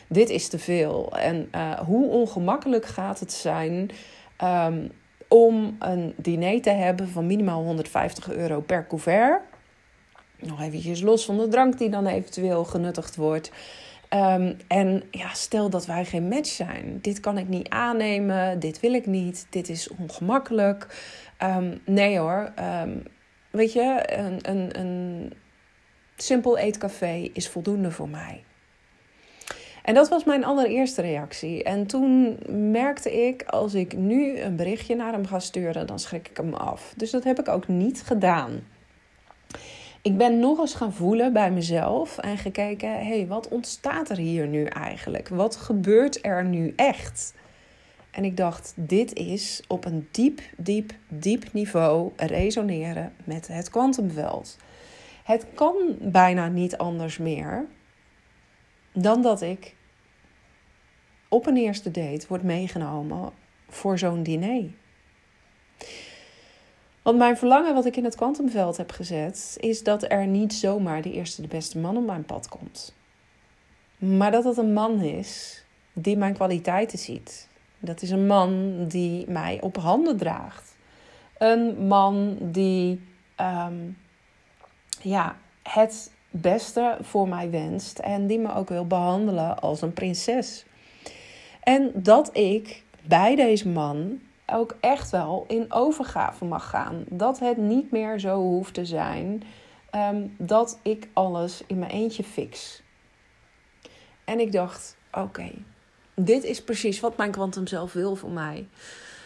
dit 0.08 0.30
is 0.30 0.48
te 0.48 0.60
veel. 0.60 1.18
En 1.18 1.50
uh, 1.56 1.80
hoe 1.80 2.10
ongemakkelijk 2.10 2.86
gaat 2.86 3.20
het 3.20 3.34
zijn 3.34 3.90
um, 4.44 4.92
om 5.28 5.76
een 5.80 6.14
diner 6.18 6.62
te 6.62 6.70
hebben 6.70 7.10
van 7.10 7.28
minimaal 7.28 7.64
150 7.64 8.32
euro 8.32 8.62
per 8.62 8.88
couvert. 8.88 9.42
Nog 10.40 10.62
eventjes 10.62 11.02
los 11.02 11.26
van 11.26 11.38
de 11.38 11.48
drank 11.48 11.78
die 11.78 11.90
dan 11.90 12.08
eventueel 12.08 12.64
genuttigd 12.64 13.16
wordt. 13.16 13.52
Um, 14.14 14.58
en 14.68 15.04
ja, 15.12 15.34
stel 15.34 15.70
dat 15.70 15.86
wij 15.86 16.06
geen 16.06 16.28
match 16.28 16.50
zijn. 16.50 17.00
Dit 17.02 17.20
kan 17.20 17.38
ik 17.38 17.48
niet 17.48 17.70
aannemen. 17.70 18.60
Dit 18.60 18.80
wil 18.80 18.94
ik 18.94 19.06
niet. 19.06 19.48
Dit 19.50 19.70
is 19.70 19.90
ongemakkelijk. 19.90 20.88
Um, 21.44 21.82
nee 21.86 22.18
hoor. 22.18 22.54
Um, 22.84 23.04
weet 23.52 23.74
je, 23.74 24.04
een, 24.06 24.38
een, 24.42 24.80
een 24.80 25.34
simpel 26.16 26.58
eetcafé 26.58 27.30
is 27.34 27.50
voldoende 27.50 27.92
voor 27.92 28.10
mij. 28.10 28.44
En 29.84 29.94
dat 29.94 30.10
was 30.10 30.24
mijn 30.24 30.46
allereerste 30.46 31.02
reactie. 31.02 31.64
En 31.64 31.88
toen 31.88 32.38
merkte 32.72 33.28
ik, 33.28 33.44
als 33.44 33.74
ik 33.74 33.98
nu 33.98 34.40
een 34.40 34.56
berichtje 34.56 34.96
naar 34.96 35.12
hem 35.12 35.26
ga 35.26 35.40
sturen, 35.40 35.88
dan 35.88 36.00
schrik 36.00 36.30
ik 36.30 36.38
hem 36.38 36.54
af. 36.54 36.94
Dus 36.98 37.12
dat 37.12 37.24
heb 37.24 37.40
ik 37.40 37.48
ook 37.48 37.68
niet 37.68 38.02
gedaan. 38.02 38.64
Ik 40.04 40.18
ben 40.18 40.40
nog 40.40 40.60
eens 40.60 40.74
gaan 40.74 40.94
voelen 40.94 41.34
bij 41.34 41.52
mezelf 41.52 42.18
en 42.18 42.38
gekeken: 42.38 42.90
hé, 42.90 43.18
hey, 43.18 43.28
wat 43.28 43.48
ontstaat 43.48 44.10
er 44.10 44.18
hier 44.18 44.48
nu 44.48 44.66
eigenlijk? 44.66 45.28
Wat 45.28 45.56
gebeurt 45.56 46.26
er 46.26 46.46
nu 46.46 46.74
echt? 46.76 47.34
En 48.12 48.24
ik 48.24 48.38
dacht: 48.38 48.74
dit 48.76 49.14
is 49.14 49.64
op 49.68 49.86
een 49.86 50.08
diep, 50.12 50.42
diep, 50.58 50.94
diep 51.08 51.54
niveau 51.54 52.12
resoneren 52.16 53.14
met 53.24 53.48
het 53.48 53.70
kwantumveld. 53.70 54.58
Het 55.24 55.46
kan 55.54 55.76
bijna 56.00 56.48
niet 56.48 56.78
anders 56.78 57.18
meer 57.18 57.66
dan 58.94 59.22
dat 59.22 59.42
ik 59.42 59.76
op 61.28 61.46
een 61.46 61.58
eerste 61.58 61.92
date 61.92 62.28
word 62.28 62.44
meegenomen 62.44 63.32
voor 63.70 63.98
zo'n 64.00 64.24
diner. 64.24 64.70
Want 67.04 67.18
mijn 67.18 67.38
verlangen 67.38 67.74
wat 67.74 67.86
ik 67.86 67.98
in 67.98 68.04
het 68.04 68.16
kwantumveld 68.16 68.78
heb 68.78 68.92
gezet, 68.92 69.58
is 69.60 69.84
dat 69.84 70.12
er 70.12 70.28
niet 70.28 70.54
zomaar 70.54 71.02
de 71.02 71.12
eerste 71.12 71.42
de 71.42 71.48
beste 71.48 71.80
man 71.80 71.98
op 71.98 72.06
mijn 72.06 72.26
pad 72.26 72.50
komt. 72.50 72.96
Maar 73.98 74.32
dat 74.32 74.44
het 74.44 74.58
een 74.58 74.74
man 74.74 75.02
is 75.02 75.64
die 75.94 76.18
mijn 76.18 76.34
kwaliteiten 76.34 77.00
ziet. 77.00 77.48
Dat 77.80 78.02
is 78.02 78.10
een 78.10 78.28
man 78.28 78.76
die 78.88 79.30
mij 79.30 79.58
op 79.62 79.78
handen 79.78 80.18
draagt. 80.18 80.76
Een 81.38 81.88
man 81.88 82.38
die 82.42 83.02
um, 83.40 83.98
ja, 85.02 85.36
het 85.64 86.12
beste 86.30 86.98
voor 87.02 87.28
mij 87.28 87.50
wenst 87.50 88.00
en 88.00 88.28
die 88.28 88.40
me 88.40 88.54
ook 88.54 88.70
wil 88.70 88.88
behandelen 88.88 89.60
als 89.60 89.82
een 89.82 89.94
prinses. 89.94 90.66
En 91.64 91.92
dat 91.94 92.38
ik 92.38 92.84
bij 93.02 93.36
deze 93.36 93.68
man 93.68 94.20
ook 94.46 94.76
echt 94.80 95.10
wel 95.10 95.46
in 95.48 95.74
overgave 95.74 96.46
mag 96.46 96.70
gaan. 96.70 97.04
Dat 97.10 97.40
het 97.40 97.58
niet 97.58 97.92
meer 97.92 98.20
zo 98.20 98.36
hoeft 98.36 98.74
te 98.74 98.86
zijn 98.86 99.44
um, 99.96 100.36
dat 100.38 100.80
ik 100.82 101.08
alles 101.14 101.64
in 101.68 101.80
mijn 101.80 101.92
eentje 101.92 102.24
fix. 102.24 102.82
En 104.26 104.40
ik 104.40 104.52
dacht: 104.52 104.98
oké, 105.12 105.52
dit 106.16 106.44
is 106.44 106.64
precies 106.64 107.00
wat 107.00 107.18
mijn 107.18 107.32
kwantum 107.32 107.68
zelf 107.68 107.94
wil 107.94 108.16
voor 108.16 108.32
mij. 108.32 108.68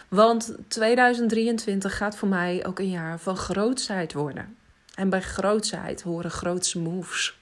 Want 0.10 0.56
2023 0.68 1.98
gaat 1.98 2.18
voor 2.18 2.28
mij 2.28 2.66
ook 2.66 2.80
een 2.80 2.90
jaar 2.90 3.20
van 3.20 3.36
grootsheid 3.36 4.14
worden. 4.14 4.58
En 4.96 5.10
bij 5.10 5.22
grootsheid 5.22 6.02
horen 6.02 6.32
grootse 6.32 6.80
moves. 6.80 7.37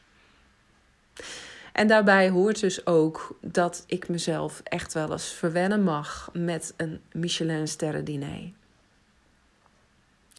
En 1.75 1.88
daarbij 1.88 2.29
hoort 2.29 2.60
dus 2.60 2.86
ook 2.86 3.38
dat 3.41 3.84
ik 3.88 4.10
mezelf 4.10 4.62
echt 4.63 4.94
wel 4.94 5.12
eens 5.12 5.27
verwennen 5.27 5.84
mag 5.84 6.29
met 6.34 6.74
een 6.77 7.01
Michelin 7.12 7.67
diner. 8.03 8.51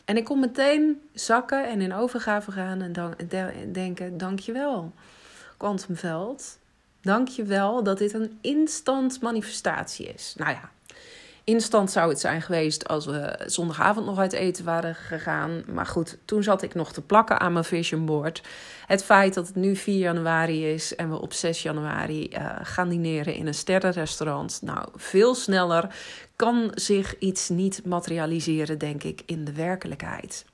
En 0.05 0.17
ik 0.17 0.25
kon 0.25 0.41
meteen 0.41 1.03
zakken 1.13 1.69
en 1.69 1.81
in 1.81 1.95
overgave 1.95 2.53
gaan 2.53 2.83
en 2.83 2.93
dan 2.93 3.15
denken: 3.73 4.19
dankjewel, 4.19 4.93
Quantumveld. 5.57 6.59
Dankjewel 7.03 7.83
dat 7.83 7.99
dit 7.99 8.15
een 8.15 8.39
instant 8.41 9.21
manifestatie 9.21 10.07
is. 10.07 10.35
Nou 10.37 10.51
ja, 10.51 10.71
Instant 11.47 11.91
zou 11.91 12.09
het 12.09 12.21
zijn 12.21 12.43
geweest 12.43 12.89
als 12.89 13.07
we 13.07 13.39
zondagavond 13.47 14.07
nog 14.07 14.19
uit 14.19 14.33
eten 14.33 14.65
waren 14.65 14.95
gegaan. 14.95 15.65
Maar 15.73 15.87
goed, 15.87 16.19
toen 16.25 16.43
zat 16.43 16.63
ik 16.63 16.75
nog 16.75 16.93
te 16.93 17.03
plakken 17.03 17.41
aan 17.41 17.53
mijn 17.53 17.65
vision 17.65 18.07
board. 18.07 18.43
Het 18.87 19.05
feit 19.05 19.35
dat 19.35 19.47
het 19.47 19.57
nu 19.57 19.77
4 19.77 19.99
januari 19.99 20.73
is 20.73 20.95
en 20.95 21.11
we 21.11 21.21
op 21.21 21.33
6 21.33 21.63
januari 21.63 22.29
uh, 22.33 22.57
gaan 22.63 22.89
dineren 22.89 23.35
in 23.35 23.47
een 23.47 23.55
sterrenrestaurant. 23.55 24.61
Nou, 24.63 24.89
veel 24.95 25.35
sneller 25.35 25.95
kan 26.37 26.71
zich 26.75 27.19
iets 27.19 27.49
niet 27.49 27.85
materialiseren, 27.85 28.79
denk 28.79 29.03
ik, 29.03 29.23
in 29.27 29.45
de 29.45 29.53
werkelijkheid. 29.53 30.45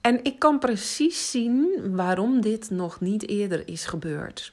En 0.00 0.24
ik 0.24 0.38
kan 0.38 0.58
precies 0.58 1.30
zien 1.30 1.80
waarom 1.94 2.40
dit 2.40 2.70
nog 2.70 3.00
niet 3.00 3.28
eerder 3.28 3.68
is 3.68 3.84
gebeurd 3.84 4.52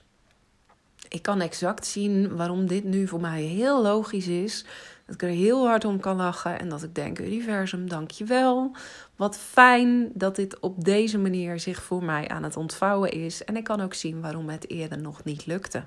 ik 1.09 1.21
kan 1.21 1.41
exact 1.41 1.85
zien 1.85 2.35
waarom 2.35 2.67
dit 2.67 2.83
nu 2.83 3.07
voor 3.07 3.21
mij 3.21 3.41
heel 3.41 3.81
logisch 3.81 4.27
is. 4.27 4.65
Dat 5.05 5.15
ik 5.15 5.21
er 5.21 5.35
heel 5.35 5.67
hard 5.67 5.85
om 5.85 5.99
kan 5.99 6.15
lachen 6.15 6.59
en 6.59 6.69
dat 6.69 6.83
ik 6.83 6.95
denk: 6.95 7.19
Universum, 7.19 7.89
dankjewel. 7.89 8.75
Wat 9.15 9.37
fijn 9.37 10.11
dat 10.13 10.35
dit 10.35 10.59
op 10.59 10.83
deze 10.83 11.17
manier 11.17 11.59
zich 11.59 11.83
voor 11.83 12.03
mij 12.03 12.27
aan 12.27 12.43
het 12.43 12.57
ontvouwen 12.57 13.11
is. 13.11 13.43
En 13.43 13.55
ik 13.55 13.63
kan 13.63 13.81
ook 13.81 13.93
zien 13.93 14.21
waarom 14.21 14.49
het 14.49 14.69
eerder 14.69 15.01
nog 15.01 15.23
niet 15.23 15.45
lukte. 15.45 15.83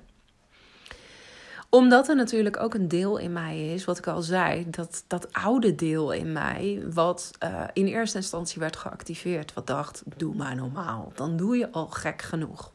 Omdat 1.68 2.08
er 2.08 2.16
natuurlijk 2.16 2.60
ook 2.60 2.74
een 2.74 2.88
deel 2.88 3.16
in 3.16 3.32
mij 3.32 3.74
is, 3.74 3.84
wat 3.84 3.98
ik 3.98 4.06
al 4.06 4.22
zei, 4.22 4.70
dat, 4.70 5.04
dat 5.06 5.32
oude 5.32 5.74
deel 5.74 6.12
in 6.12 6.32
mij, 6.32 6.82
wat 6.92 7.30
uh, 7.44 7.64
in 7.72 7.86
eerste 7.86 8.16
instantie 8.16 8.60
werd 8.60 8.76
geactiveerd, 8.76 9.54
wat 9.54 9.66
dacht: 9.66 10.02
doe 10.16 10.34
maar 10.34 10.56
normaal, 10.56 11.12
dan 11.14 11.36
doe 11.36 11.56
je 11.56 11.70
al 11.70 11.86
gek 11.86 12.22
genoeg. 12.22 12.72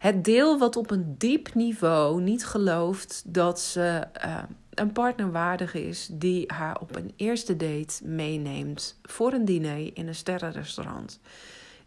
Het 0.00 0.24
deel 0.24 0.58
wat 0.58 0.76
op 0.76 0.90
een 0.90 1.14
diep 1.18 1.54
niveau 1.54 2.20
niet 2.20 2.46
gelooft 2.46 3.22
dat 3.26 3.60
ze 3.60 4.06
uh, 4.24 4.42
een 4.70 4.92
partner 4.92 5.32
waardig 5.32 5.74
is 5.74 6.08
die 6.12 6.44
haar 6.46 6.80
op 6.80 6.96
een 6.96 7.12
eerste 7.16 7.56
date 7.56 8.06
meeneemt 8.06 8.98
voor 9.02 9.32
een 9.32 9.44
diner 9.44 9.96
in 9.96 10.08
een 10.08 10.14
sterrenrestaurant. 10.14 11.20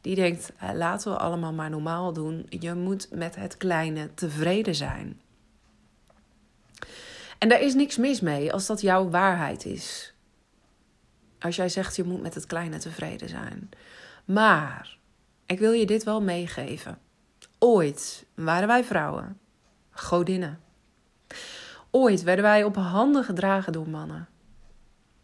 Die 0.02 0.16
denkt: 0.16 0.52
uh, 0.64 0.70
laten 0.74 1.12
we 1.12 1.18
allemaal 1.18 1.54
maar 1.54 1.70
normaal 1.70 2.14
doen. 2.14 2.46
Je 2.50 2.74
moet 2.74 3.08
met 3.12 3.36
het 3.36 3.58
kleine 3.58 4.14
tevreden 4.14 4.76
zijn. 4.76 5.22
En 7.38 7.50
daar 7.50 7.62
is 7.62 7.74
niks 7.74 7.98
mis 7.98 8.22
mee 8.22 8.54
als 8.54 8.66
dat 8.66 8.82
jouw 8.82 9.10
waarheid 9.10 9.66
is. 9.66 10.14
Als 11.40 11.56
jij 11.56 11.70
zegt 11.70 11.96
je 11.96 12.04
moet 12.04 12.22
met 12.22 12.34
het 12.34 12.46
kleine 12.46 12.78
tevreden 12.78 13.30
zijn. 13.30 13.70
Maar 14.26 14.98
ik 15.46 15.60
wil 15.60 15.72
je 15.72 15.86
dit 15.86 16.04
wel 16.04 16.22
meegeven. 16.22 17.03
Ooit 17.64 18.26
waren 18.36 18.68
wij 18.68 18.84
vrouwen 18.84 19.40
godinnen. 19.90 20.60
Ooit 21.92 22.24
werden 22.24 22.44
wij 22.44 22.64
op 22.64 22.76
handen 22.76 23.24
gedragen 23.24 23.74
door 23.74 23.90
mannen. 23.90 24.28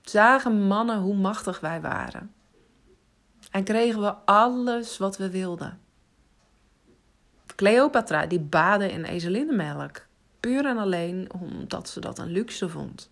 Zagen 0.01 0.67
mannen 0.67 0.99
hoe 0.99 1.15
machtig 1.15 1.59
wij 1.59 1.81
waren. 1.81 2.33
En 3.51 3.63
kregen 3.63 4.01
we 4.01 4.13
alles 4.25 4.97
wat 4.97 5.17
we 5.17 5.29
wilden. 5.29 5.79
Cleopatra 7.55 8.25
die 8.25 8.39
baden 8.39 8.91
in 8.91 9.03
ezelinnenmelk. 9.03 10.05
Puur 10.39 10.65
en 10.65 10.77
alleen 10.77 11.29
omdat 11.33 11.89
ze 11.89 11.99
dat 11.99 12.19
een 12.19 12.31
luxe 12.31 12.69
vond. 12.69 13.09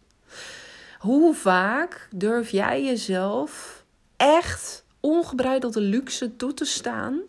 Hoe 1.00 1.34
vaak 1.34 2.10
durf 2.12 2.50
jij 2.50 2.84
jezelf 2.84 3.84
echt 4.18 4.86
ongebreidelde 5.00 5.82
luxe 5.82 6.36
toe 6.36 6.54
te 6.54 6.66
staan? 6.66 7.22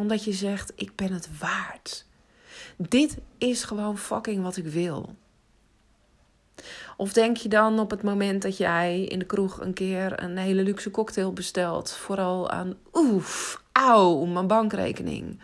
Omdat 0.00 0.24
je 0.24 0.32
zegt: 0.32 0.72
Ik 0.76 0.96
ben 0.96 1.12
het 1.12 1.38
waard. 1.38 2.06
Dit 2.76 3.16
is 3.38 3.64
gewoon 3.64 3.98
fucking 3.98 4.42
wat 4.42 4.56
ik 4.56 4.66
wil. 4.66 5.14
Of 6.96 7.12
denk 7.12 7.36
je 7.36 7.48
dan 7.48 7.78
op 7.78 7.90
het 7.90 8.02
moment 8.02 8.42
dat 8.42 8.56
jij 8.56 9.04
in 9.04 9.18
de 9.18 9.24
kroeg 9.24 9.60
een 9.60 9.72
keer 9.72 10.22
een 10.22 10.36
hele 10.36 10.62
luxe 10.62 10.90
cocktail 10.90 11.32
bestelt, 11.32 11.92
vooral 11.92 12.50
aan 12.50 12.74
oef, 12.92 13.62
auw, 13.72 14.24
mijn 14.24 14.46
bankrekening. 14.46 15.38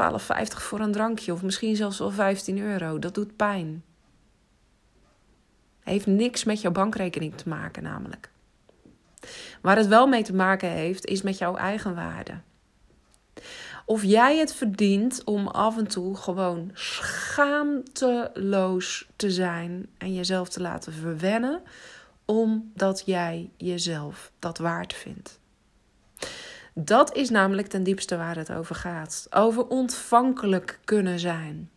12,50 0.00 0.10
voor 0.46 0.80
een 0.80 0.92
drankje 0.92 1.32
of 1.32 1.42
misschien 1.42 1.76
zelfs 1.76 1.98
wel 1.98 2.10
15 2.10 2.58
euro. 2.58 2.98
Dat 2.98 3.14
doet 3.14 3.36
pijn. 3.36 3.84
Heeft 5.80 6.06
niks 6.06 6.44
met 6.44 6.60
jouw 6.60 6.72
bankrekening 6.72 7.36
te 7.36 7.48
maken, 7.48 7.82
namelijk. 7.82 8.30
Waar 9.60 9.76
het 9.76 9.86
wel 9.86 10.06
mee 10.06 10.22
te 10.22 10.34
maken 10.34 10.70
heeft, 10.70 11.04
is 11.04 11.22
met 11.22 11.38
jouw 11.38 11.56
eigen 11.56 11.94
waarde. 11.94 12.40
Of 13.84 14.02
jij 14.02 14.38
het 14.38 14.54
verdient 14.54 15.24
om 15.24 15.46
af 15.46 15.78
en 15.78 15.86
toe 15.86 16.16
gewoon 16.16 16.70
schaamteloos 16.72 19.08
te 19.16 19.30
zijn 19.30 19.88
en 19.98 20.14
jezelf 20.14 20.48
te 20.48 20.60
laten 20.60 20.92
verwennen, 20.92 21.62
omdat 22.24 23.02
jij 23.06 23.50
jezelf 23.56 24.32
dat 24.38 24.58
waard 24.58 24.94
vindt. 24.94 25.38
Dat 26.74 27.14
is 27.14 27.30
namelijk 27.30 27.68
ten 27.68 27.82
diepste 27.82 28.16
waar 28.16 28.36
het 28.36 28.52
over 28.52 28.74
gaat. 28.74 29.26
Over 29.30 29.66
ontvankelijk 29.66 30.80
kunnen 30.84 31.18
zijn. 31.18 31.70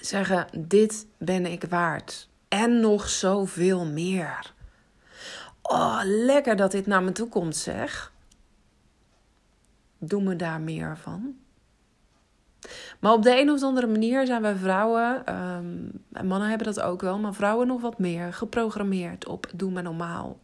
Zeggen: 0.00 0.46
Dit 0.58 1.06
ben 1.18 1.46
ik 1.46 1.64
waard. 1.68 2.28
En 2.48 2.80
nog 2.80 3.08
zoveel 3.08 3.84
meer. 3.84 4.52
Oh, 5.62 6.00
lekker 6.04 6.56
dat 6.56 6.70
dit 6.70 6.86
naar 6.86 7.02
me 7.02 7.12
toe 7.12 7.28
komt, 7.28 7.56
zeg 7.56 8.11
doe 10.04 10.22
me 10.22 10.36
daar 10.36 10.60
meer 10.60 10.98
van. 10.98 11.36
Maar 13.00 13.12
op 13.12 13.22
de 13.22 13.40
een 13.40 13.50
of 13.50 13.62
andere 13.62 13.86
manier 13.86 14.26
zijn 14.26 14.42
wij 14.42 14.54
vrouwen, 14.54 15.34
um, 15.34 15.92
en 16.12 16.26
mannen 16.26 16.48
hebben 16.48 16.66
dat 16.66 16.80
ook 16.80 17.00
wel, 17.00 17.18
maar 17.18 17.34
vrouwen 17.34 17.66
nog 17.66 17.80
wat 17.80 17.98
meer 17.98 18.32
geprogrammeerd 18.32 19.26
op 19.26 19.50
doe 19.54 19.70
me 19.70 19.82
normaal. 19.82 20.40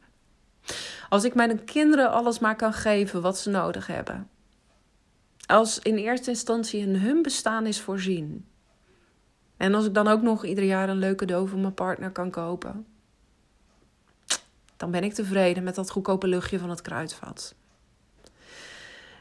Als 1.09 1.25
ik 1.25 1.35
mijn 1.35 1.65
kinderen 1.65 2.11
alles 2.11 2.39
maar 2.39 2.57
kan 2.57 2.73
geven 2.73 3.23
wat 3.23 3.39
ze 3.39 3.51
nodig 3.51 3.87
hebben. 3.87 4.29
Als 5.47 5.79
in 5.79 5.97
eerste 5.97 6.31
instantie 6.31 6.81
in 6.81 6.95
hun 6.95 7.23
bestaan 7.23 7.67
is 7.67 7.81
voorzien. 7.81 8.47
En 9.57 9.75
als 9.75 9.87
ik 9.87 9.95
dan 9.95 10.09
ook 10.09 10.23
nog 10.23 10.45
ieder 10.45 10.65
jaar 10.65 10.89
een 10.89 10.99
leuke 10.99 11.25
cadeau 11.25 11.49
voor 11.49 11.59
mijn 11.59 11.75
partner 11.75 12.11
kan 12.11 12.31
kopen. 12.31 12.87
Dan 14.77 14.91
ben 14.91 15.05
ik 15.05 15.15
tevreden 15.15 15.63
met 15.63 15.75
dat 15.75 15.91
goedkope 15.91 16.27
luchtje 16.27 16.59
van 16.59 16.71
het 16.71 16.81
kruidvat. 16.81 17.55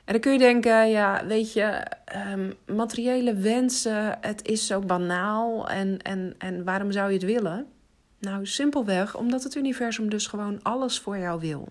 En 0.07 0.13
dan 0.13 0.21
kun 0.21 0.31
je 0.31 0.37
denken, 0.37 0.89
ja, 0.89 1.25
weet 1.25 1.53
je, 1.53 1.85
um, 2.33 2.53
materiële 2.75 3.33
wensen, 3.33 4.17
het 4.21 4.47
is 4.47 4.67
zo 4.67 4.79
banaal 4.79 5.69
en, 5.69 6.01
en, 6.01 6.35
en 6.37 6.63
waarom 6.63 6.91
zou 6.91 7.07
je 7.07 7.13
het 7.13 7.23
willen? 7.23 7.67
Nou, 8.19 8.45
simpelweg 8.45 9.17
omdat 9.17 9.43
het 9.43 9.55
universum 9.55 10.09
dus 10.09 10.27
gewoon 10.27 10.59
alles 10.63 10.99
voor 10.99 11.17
jou 11.17 11.39
wil. 11.39 11.67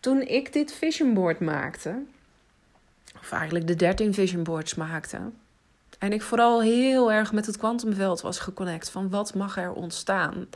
Toen 0.00 0.20
ik 0.20 0.52
dit 0.52 0.72
vision 0.72 1.14
board 1.14 1.40
maakte, 1.40 2.02
of 3.20 3.32
eigenlijk 3.32 3.66
de 3.66 3.76
13 3.76 4.14
vision 4.14 4.42
boards 4.42 4.74
maakte, 4.74 5.18
en 6.02 6.12
ik 6.12 6.22
vooral 6.22 6.62
heel 6.62 7.12
erg 7.12 7.32
met 7.32 7.46
het 7.46 7.56
kwantumveld 7.56 8.20
was 8.20 8.38
geconnect 8.38 8.90
van 8.90 9.10
wat 9.10 9.34
mag 9.34 9.56
er 9.56 9.72
ontstaan. 9.72 10.46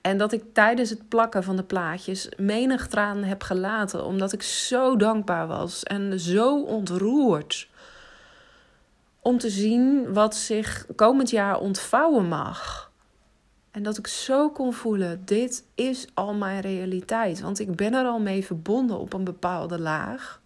En 0.00 0.18
dat 0.18 0.32
ik 0.32 0.42
tijdens 0.52 0.90
het 0.90 1.08
plakken 1.08 1.44
van 1.44 1.56
de 1.56 1.62
plaatjes 1.62 2.28
menig 2.36 2.86
traan 2.86 3.22
heb 3.22 3.42
gelaten, 3.42 4.04
omdat 4.04 4.32
ik 4.32 4.42
zo 4.42 4.96
dankbaar 4.96 5.46
was 5.46 5.82
en 5.82 6.20
zo 6.20 6.62
ontroerd 6.62 7.68
om 9.20 9.38
te 9.38 9.50
zien 9.50 10.12
wat 10.12 10.36
zich 10.36 10.86
komend 10.96 11.30
jaar 11.30 11.58
ontvouwen 11.58 12.28
mag. 12.28 12.90
En 13.70 13.82
dat 13.82 13.98
ik 13.98 14.06
zo 14.06 14.50
kon 14.50 14.72
voelen, 14.72 15.22
dit 15.24 15.64
is 15.74 16.06
al 16.14 16.34
mijn 16.34 16.60
realiteit, 16.60 17.40
want 17.40 17.58
ik 17.58 17.76
ben 17.76 17.94
er 17.94 18.04
al 18.04 18.20
mee 18.20 18.44
verbonden 18.44 18.98
op 18.98 19.12
een 19.12 19.24
bepaalde 19.24 19.78
laag. 19.78 20.40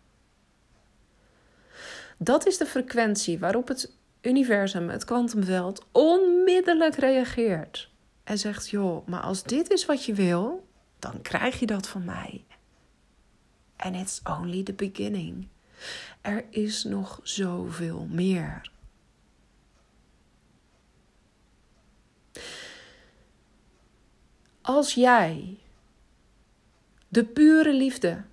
Dat 2.19 2.47
is 2.47 2.59
de 2.59 2.67
frequentie 2.67 3.39
waarop 3.39 3.69
het 3.69 3.91
universum, 4.25 4.89
het 4.89 5.05
kwantumveld, 5.05 5.85
onmiddellijk 5.93 6.95
reageert. 6.95 7.91
En 8.25 8.39
zegt: 8.39 8.71
Joh, 8.71 9.07
maar 9.07 9.21
als 9.21 9.43
dit 9.43 9.71
is 9.71 9.87
wat 9.87 10.05
je 10.05 10.15
wil, 10.15 10.67
dan 10.99 11.23
krijg 11.23 11.61
je 11.61 11.67
dat 11.67 11.89
van 11.89 12.05
mij. 12.05 12.45
And 13.77 13.97
it's 13.97 14.21
only 14.25 14.63
the 14.63 14.73
beginning. 14.73 15.49
Er 16.21 16.45
is 16.51 16.85
nog 16.85 17.21
zoveel 17.23 18.07
meer. 18.11 18.71
Als 24.61 24.95
jij 24.95 25.59
de 27.09 27.25
pure 27.25 27.73
liefde 27.73 28.25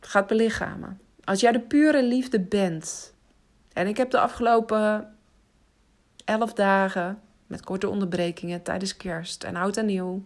gaat 0.00 0.26
belichamen, 0.26 1.00
als 1.24 1.40
jij 1.40 1.52
de 1.52 1.60
pure 1.60 2.02
liefde 2.02 2.40
bent, 2.40 3.14
en 3.76 3.86
ik 3.86 3.96
heb 3.96 4.10
de 4.10 4.18
afgelopen 4.18 5.14
elf 6.24 6.52
dagen 6.52 7.20
met 7.46 7.64
korte 7.64 7.88
onderbrekingen 7.88 8.62
tijdens 8.62 8.96
kerst 8.96 9.44
en 9.44 9.56
oud 9.56 9.76
en 9.76 9.86
nieuw. 9.86 10.24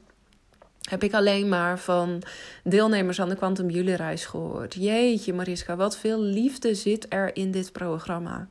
Heb 0.81 1.03
ik 1.03 1.15
alleen 1.15 1.49
maar 1.49 1.79
van 1.79 2.23
deelnemers 2.65 3.21
aan 3.21 3.29
de 3.29 3.35
Quantum 3.35 3.71
Jullie 3.71 3.95
reis 3.95 4.27
gehoord. 4.27 4.75
Jeetje 4.75 5.33
Mariska, 5.33 5.77
wat 5.77 5.97
veel 5.97 6.21
liefde 6.21 6.75
zit 6.75 7.07
er 7.09 7.37
in 7.37 7.51
dit 7.51 7.73
programma. 7.73 8.49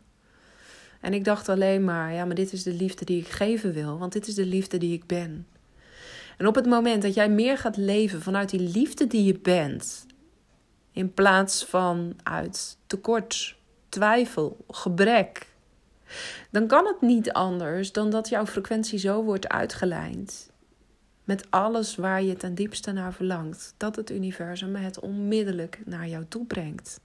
En 1.01 1.13
ik 1.13 1.23
dacht 1.23 1.49
alleen 1.49 1.83
maar, 1.83 2.13
ja, 2.13 2.25
maar 2.25 2.35
dit 2.35 2.53
is 2.53 2.63
de 2.63 2.73
liefde 2.73 3.05
die 3.05 3.19
ik 3.19 3.27
geven 3.27 3.73
wil, 3.73 3.97
want 3.97 4.13
dit 4.13 4.27
is 4.27 4.35
de 4.35 4.45
liefde 4.45 4.77
die 4.77 4.93
ik 4.93 5.05
ben. 5.05 5.47
En 6.37 6.47
op 6.47 6.55
het 6.55 6.65
moment 6.65 7.01
dat 7.01 7.13
jij 7.13 7.29
meer 7.29 7.57
gaat 7.57 7.77
leven 7.77 8.21
vanuit 8.21 8.49
die 8.49 8.71
liefde 8.71 9.07
die 9.07 9.23
je 9.23 9.39
bent, 9.39 10.05
in 10.91 11.13
plaats 11.13 11.65
van 11.65 12.13
uit 12.23 12.77
tekort, 12.87 13.57
twijfel, 13.89 14.57
gebrek, 14.67 15.47
dan 16.49 16.67
kan 16.67 16.85
het 16.85 17.01
niet 17.01 17.31
anders 17.31 17.91
dan 17.91 18.09
dat 18.09 18.29
jouw 18.29 18.45
frequentie 18.45 18.99
zo 18.99 19.23
wordt 19.23 19.47
uitgelijnd. 19.47 20.51
Met 21.23 21.51
alles 21.51 21.95
waar 21.95 22.23
je 22.23 22.35
ten 22.35 22.55
diepste 22.55 22.91
naar 22.91 23.13
verlangt, 23.13 23.73
dat 23.77 23.95
het 23.95 24.11
universum 24.11 24.75
het 24.75 24.99
onmiddellijk 24.99 25.81
naar 25.85 26.07
jou 26.07 26.25
toe 26.27 26.45
brengt. 26.45 26.99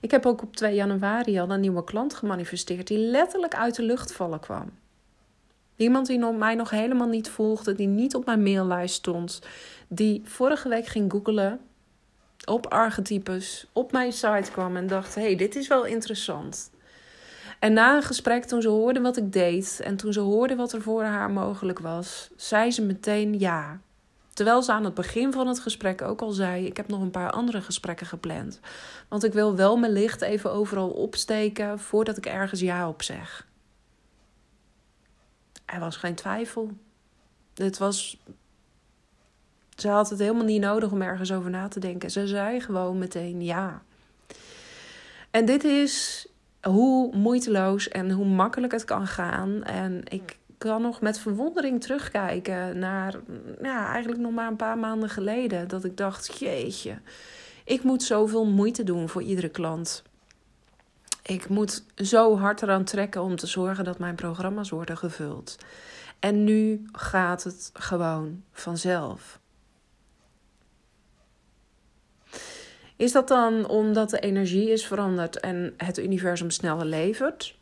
Ik 0.00 0.10
heb 0.10 0.26
ook 0.26 0.42
op 0.42 0.56
2 0.56 0.74
januari 0.74 1.38
al 1.38 1.50
een 1.50 1.60
nieuwe 1.60 1.84
klant 1.84 2.14
gemanifesteerd 2.14 2.86
die 2.86 2.98
letterlijk 2.98 3.54
uit 3.54 3.74
de 3.74 3.82
lucht 3.82 4.12
vallen 4.12 4.40
kwam. 4.40 4.70
Iemand 5.76 6.06
die 6.06 6.18
mij 6.18 6.54
nog 6.54 6.70
helemaal 6.70 7.08
niet 7.08 7.28
volgde, 7.28 7.74
die 7.74 7.86
niet 7.86 8.14
op 8.14 8.24
mijn 8.24 8.42
maillijst 8.42 8.94
stond, 8.94 9.40
die 9.88 10.22
vorige 10.24 10.68
week 10.68 10.86
ging 10.86 11.12
googelen 11.12 11.60
op 12.44 12.66
archetypes, 12.66 13.66
op 13.72 13.92
mijn 13.92 14.12
site 14.12 14.50
kwam 14.52 14.76
en 14.76 14.86
dacht: 14.86 15.14
hey, 15.14 15.36
dit 15.36 15.56
is 15.56 15.68
wel 15.68 15.84
interessant. 15.84 16.70
En 17.58 17.72
na 17.72 17.96
een 17.96 18.02
gesprek, 18.02 18.44
toen 18.44 18.62
ze 18.62 18.68
hoorde 18.68 19.00
wat 19.00 19.16
ik 19.16 19.32
deed 19.32 19.80
en 19.84 19.96
toen 19.96 20.12
ze 20.12 20.20
hoorde 20.20 20.56
wat 20.56 20.72
er 20.72 20.82
voor 20.82 21.02
haar 21.02 21.30
mogelijk 21.30 21.78
was, 21.78 22.30
zei 22.36 22.70
ze 22.70 22.82
meteen 22.82 23.38
ja. 23.38 23.80
Terwijl 24.32 24.62
ze 24.62 24.72
aan 24.72 24.84
het 24.84 24.94
begin 24.94 25.32
van 25.32 25.46
het 25.46 25.60
gesprek 25.60 26.02
ook 26.02 26.20
al 26.20 26.30
zei: 26.30 26.66
Ik 26.66 26.76
heb 26.76 26.88
nog 26.88 27.00
een 27.00 27.10
paar 27.10 27.30
andere 27.30 27.60
gesprekken 27.60 28.06
gepland. 28.06 28.60
Want 29.08 29.24
ik 29.24 29.32
wil 29.32 29.56
wel 29.56 29.76
mijn 29.76 29.92
licht 29.92 30.20
even 30.20 30.52
overal 30.52 30.88
opsteken 30.88 31.78
voordat 31.78 32.16
ik 32.16 32.26
ergens 32.26 32.60
ja 32.60 32.88
op 32.88 33.02
zeg. 33.02 33.46
Er 35.64 35.80
was 35.80 35.96
geen 35.96 36.14
twijfel. 36.14 36.70
Het 37.54 37.78
was. 37.78 38.18
Ze 39.78 39.88
had 39.88 40.10
het 40.10 40.18
helemaal 40.18 40.44
niet 40.44 40.60
nodig 40.60 40.90
om 40.90 41.02
ergens 41.02 41.32
over 41.32 41.50
na 41.50 41.68
te 41.68 41.80
denken. 41.80 42.10
Ze 42.10 42.26
zei 42.26 42.60
gewoon 42.60 42.98
meteen 42.98 43.42
ja. 43.42 43.82
En 45.30 45.44
dit 45.44 45.64
is 45.64 46.26
hoe 46.62 47.16
moeiteloos 47.16 47.88
en 47.88 48.10
hoe 48.10 48.26
makkelijk 48.26 48.72
het 48.72 48.84
kan 48.84 49.06
gaan. 49.06 49.64
En 49.64 50.02
ik 50.04 50.38
kan 50.58 50.82
nog 50.82 51.00
met 51.00 51.18
verwondering 51.18 51.80
terugkijken 51.80 52.78
naar, 52.78 53.14
eigenlijk 53.62 54.20
nog 54.20 54.32
maar 54.32 54.48
een 54.48 54.56
paar 54.56 54.78
maanden 54.78 55.08
geleden. 55.08 55.68
Dat 55.68 55.84
ik 55.84 55.96
dacht, 55.96 56.38
jeetje, 56.38 56.98
ik 57.64 57.82
moet 57.82 58.02
zoveel 58.02 58.46
moeite 58.46 58.84
doen 58.84 59.08
voor 59.08 59.22
iedere 59.22 59.48
klant. 59.48 60.02
Ik 61.22 61.48
moet 61.48 61.84
zo 61.94 62.36
hard 62.36 62.62
eraan 62.62 62.84
trekken 62.84 63.22
om 63.22 63.36
te 63.36 63.46
zorgen 63.46 63.84
dat 63.84 63.98
mijn 63.98 64.14
programma's 64.14 64.70
worden 64.70 64.96
gevuld. 64.96 65.56
En 66.18 66.44
nu 66.44 66.84
gaat 66.92 67.44
het 67.44 67.70
gewoon 67.72 68.42
vanzelf. 68.52 69.40
Is 72.98 73.12
dat 73.12 73.28
dan 73.28 73.68
omdat 73.68 74.10
de 74.10 74.18
energie 74.18 74.70
is 74.70 74.86
veranderd 74.86 75.40
en 75.40 75.74
het 75.76 75.98
universum 75.98 76.50
sneller 76.50 76.86
levert? 76.86 77.56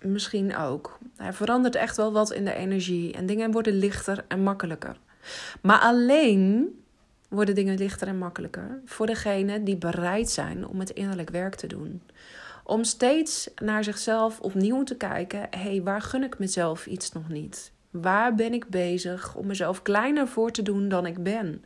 Misschien 0.00 0.56
ook. 0.56 0.98
Hij 1.16 1.32
verandert 1.32 1.74
echt 1.74 1.96
wel 1.96 2.12
wat 2.12 2.32
in 2.32 2.44
de 2.44 2.54
energie 2.54 3.12
en 3.12 3.26
dingen 3.26 3.50
worden 3.50 3.78
lichter 3.78 4.24
en 4.28 4.42
makkelijker. 4.42 4.96
Maar 5.62 5.78
alleen 5.78 6.68
worden 7.28 7.54
dingen 7.54 7.78
lichter 7.78 8.08
en 8.08 8.18
makkelijker 8.18 8.80
voor 8.84 9.06
degenen 9.06 9.64
die 9.64 9.76
bereid 9.76 10.30
zijn 10.30 10.66
om 10.66 10.78
het 10.78 10.90
innerlijk 10.90 11.30
werk 11.30 11.54
te 11.54 11.66
doen. 11.66 12.02
Om 12.64 12.84
steeds 12.84 13.50
naar 13.56 13.84
zichzelf 13.84 14.40
opnieuw 14.40 14.82
te 14.82 14.96
kijken: 14.96 15.40
hé, 15.50 15.58
hey, 15.58 15.82
waar 15.82 16.02
gun 16.02 16.22
ik 16.22 16.38
mezelf 16.38 16.86
iets 16.86 17.12
nog 17.12 17.28
niet? 17.28 17.72
Waar 17.90 18.34
ben 18.34 18.52
ik 18.52 18.68
bezig 18.68 19.34
om 19.34 19.46
mezelf 19.46 19.82
kleiner 19.82 20.28
voor 20.28 20.50
te 20.50 20.62
doen 20.62 20.88
dan 20.88 21.06
ik 21.06 21.22
ben? 21.22 21.62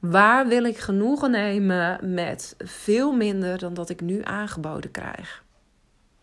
Waar 0.00 0.46
wil 0.46 0.64
ik 0.64 0.78
genoegen 0.78 1.30
nemen 1.30 2.14
met 2.14 2.54
veel 2.58 3.12
minder 3.12 3.58
dan 3.58 3.74
dat 3.74 3.88
ik 3.88 4.00
nu 4.00 4.20
aangeboden 4.24 4.90
krijg? 4.90 5.44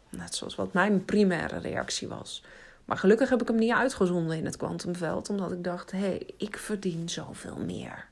Net 0.10 0.36
zoals 0.36 0.56
wat 0.56 0.74
mijn 0.74 1.06
primaire 1.06 1.58
reactie 1.58 2.08
was. 2.08 2.44
Maar 2.86 2.98
gelukkig 2.98 3.30
heb 3.30 3.42
ik 3.42 3.48
hem 3.48 3.58
niet 3.58 3.72
uitgezonden 3.72 4.38
in 4.38 4.46
het 4.46 4.58
kwantumveld, 4.58 5.30
omdat 5.30 5.52
ik 5.52 5.64
dacht: 5.64 5.92
hé, 5.92 5.98
hey, 5.98 6.28
ik 6.38 6.58
verdien 6.58 7.10
zoveel 7.10 7.58
meer. 7.66 8.06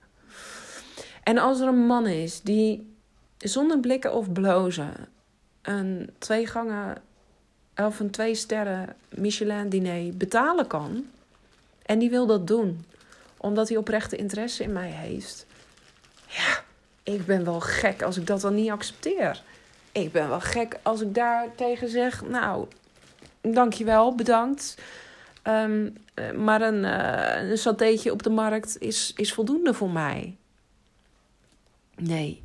En 1.23 1.38
als 1.38 1.60
er 1.60 1.67
een 1.67 1.86
man 1.86 2.08
is 2.08 2.41
die 2.41 2.95
zonder 3.38 3.80
blikken 3.80 4.13
of 4.13 4.32
blozen 4.32 4.93
een 5.62 6.10
twee 6.17 6.47
gangen 6.47 6.97
of 7.75 7.99
een 7.99 8.12
twee 8.12 8.36
sterren 8.36 8.95
Michelin 9.10 9.69
diner 9.69 10.17
betalen 10.17 10.67
kan, 10.67 11.06
en 11.86 11.99
die 11.99 12.10
wil 12.10 12.25
dat 12.25 12.47
doen 12.47 12.86
omdat 13.38 13.69
hij 13.69 13.78
oprechte 13.78 14.15
interesse 14.15 14.63
in 14.63 14.73
mij 14.73 14.89
heeft, 14.89 15.45
ja, 16.36 16.63
ik 17.04 17.26
ben 17.26 17.45
wel 17.45 17.60
gek 17.60 18.02
als 18.02 18.17
ik 18.17 18.28
dat 18.28 18.41
dan 18.41 18.56
niet 18.56 18.69
accepteer. 18.69 19.43
Ik 19.91 20.12
ben 20.12 20.30
wel 20.30 20.41
gek 20.41 20.80
als 20.82 21.02
ik 21.02 21.13
daar 21.15 21.56
tegen 21.56 21.89
zeg, 21.89 22.21
nou, 22.21 22.67
dankjewel, 23.41 24.15
bedankt. 24.15 24.78
Um, 25.43 25.98
maar 26.36 26.62
een, 26.62 26.84
uh, 26.84 27.50
een 27.50 27.58
satéetje 27.58 28.12
op 28.12 28.24
de 28.24 28.30
markt 28.30 28.78
is, 28.80 29.13
is 29.15 29.34
voldoende 29.34 29.74
voor 29.74 29.89
mij. 29.89 30.38
Nee, 31.95 32.43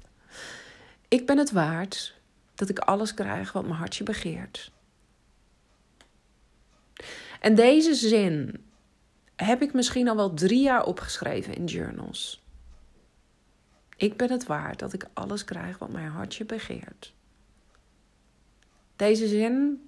ik 1.08 1.26
ben 1.26 1.38
het 1.38 1.50
waard 1.50 2.14
dat 2.54 2.68
ik 2.68 2.78
alles 2.78 3.14
krijg 3.14 3.52
wat 3.52 3.62
mijn 3.62 3.74
hartje 3.74 4.04
begeert. 4.04 4.70
En 7.40 7.54
deze 7.54 7.94
zin 7.94 8.64
heb 9.36 9.62
ik 9.62 9.72
misschien 9.72 10.08
al 10.08 10.16
wel 10.16 10.34
drie 10.34 10.62
jaar 10.62 10.84
opgeschreven 10.84 11.54
in 11.54 11.64
journals. 11.64 12.42
Ik 14.00 14.16
ben 14.16 14.30
het 14.30 14.46
waard 14.46 14.78
dat 14.78 14.92
ik 14.92 15.06
alles 15.12 15.44
krijg 15.44 15.78
wat 15.78 15.90
mijn 15.90 16.10
hartje 16.10 16.44
begeert. 16.44 17.12
Deze 18.96 19.28
zin 19.28 19.82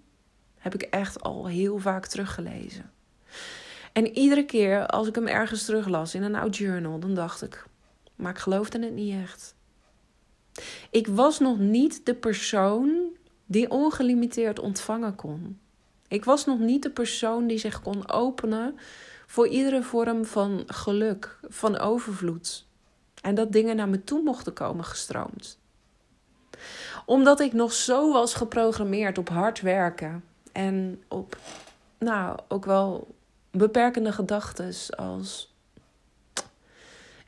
heb 0.59 0.75
ik 0.75 0.83
echt 0.83 1.23
al 1.23 1.47
heel 1.47 1.79
vaak 1.79 2.07
teruggelezen. 2.07 2.93
En 3.93 4.19
iedere 4.19 4.45
keer 4.45 4.87
als 4.87 5.09
ik 5.09 5.15
hem 5.15 5.27
ergens 5.27 5.65
teruglas 5.65 6.15
in 6.15 6.23
een 6.23 6.35
oud 6.35 6.57
journal, 6.57 6.99
dan 6.99 7.15
dacht 7.15 7.43
ik: 7.43 7.65
maar 8.17 8.31
ik 8.31 8.39
geloofde 8.39 8.79
het 8.79 8.93
niet 8.93 9.15
echt. 9.15 9.55
Ik 10.91 11.07
was 11.07 11.39
nog 11.39 11.59
niet 11.59 12.07
de 12.07 12.15
persoon 12.15 13.17
die 13.47 13.71
ongelimiteerd 13.71 14.59
ontvangen 14.59 15.15
kon. 15.15 15.59
Ik 16.09 16.25
was 16.25 16.45
nog 16.45 16.59
niet 16.59 16.83
de 16.83 16.91
persoon 16.91 17.47
die 17.47 17.59
zich 17.59 17.83
kon 17.83 18.11
openen 18.11 18.79
voor 19.27 19.49
iedere 19.49 19.83
vorm 19.83 20.25
van 20.25 20.63
geluk, 20.67 21.39
van 21.49 21.79
overvloed. 21.79 22.71
En 23.23 23.35
dat 23.35 23.53
dingen 23.53 23.77
naar 23.77 23.89
me 23.89 24.05
toe 24.05 24.23
mochten 24.23 24.53
komen 24.53 24.85
gestroomd. 24.85 25.59
Omdat 27.07 27.41
ik 27.41 27.53
nog 27.53 27.73
zo 27.73 28.13
was 28.13 28.35
geprogrammeerd 28.35 29.19
op 29.19 29.29
hard 29.29 29.61
werken 29.61 30.25
en 30.53 31.03
op, 31.09 31.39
nou, 31.99 32.39
ook 32.49 32.65
wel 32.65 33.15
beperkende 33.51 34.13
gedachten 34.13 34.75
als. 34.97 35.55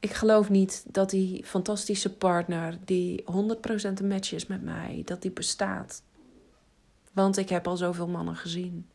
Ik 0.00 0.12
geloof 0.12 0.48
niet 0.48 0.84
dat 0.86 1.10
die 1.10 1.44
fantastische 1.44 2.14
partner, 2.14 2.78
die 2.84 3.22
100% 3.22 3.26
een 3.94 4.08
match 4.08 4.32
is 4.32 4.46
met 4.46 4.62
mij, 4.62 5.02
dat 5.04 5.22
die 5.22 5.30
bestaat. 5.30 6.02
Want 7.12 7.36
ik 7.36 7.48
heb 7.48 7.66
al 7.66 7.76
zoveel 7.76 8.08
mannen 8.08 8.36
gezien. 8.36 8.88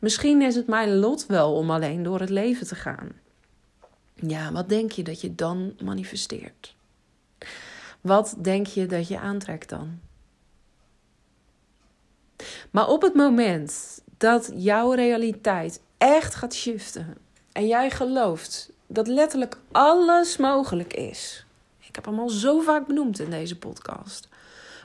Misschien 0.00 0.42
is 0.42 0.54
het 0.54 0.66
mijn 0.66 0.96
lot 0.96 1.26
wel 1.26 1.54
om 1.54 1.70
alleen 1.70 2.02
door 2.02 2.20
het 2.20 2.30
leven 2.30 2.66
te 2.66 2.74
gaan. 2.74 3.12
Ja, 4.26 4.52
wat 4.52 4.68
denk 4.68 4.92
je 4.92 5.02
dat 5.02 5.20
je 5.20 5.34
dan 5.34 5.74
manifesteert? 5.82 6.74
Wat 8.00 8.34
denk 8.38 8.66
je 8.66 8.86
dat 8.86 9.08
je 9.08 9.18
aantrekt 9.18 9.68
dan? 9.68 10.00
Maar 12.70 12.88
op 12.88 13.02
het 13.02 13.14
moment 13.14 14.00
dat 14.16 14.50
jouw 14.54 14.92
realiteit 14.92 15.80
echt 15.98 16.34
gaat 16.34 16.54
shiften 16.54 17.16
en 17.52 17.66
jij 17.66 17.90
gelooft 17.90 18.72
dat 18.86 19.06
letterlijk 19.06 19.58
alles 19.72 20.36
mogelijk 20.36 20.94
is. 20.94 21.44
Ik 21.78 21.94
heb 21.94 22.04
hem 22.04 22.18
al 22.18 22.28
zo 22.28 22.60
vaak 22.60 22.86
benoemd 22.86 23.18
in 23.18 23.30
deze 23.30 23.58
podcast. 23.58 24.28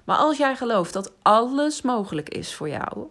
Maar 0.04 0.18
als 0.18 0.38
jij 0.38 0.56
gelooft 0.56 0.94
dat 0.94 1.12
alles 1.22 1.82
mogelijk 1.82 2.30
is 2.30 2.54
voor 2.54 2.70
jou, 2.70 3.08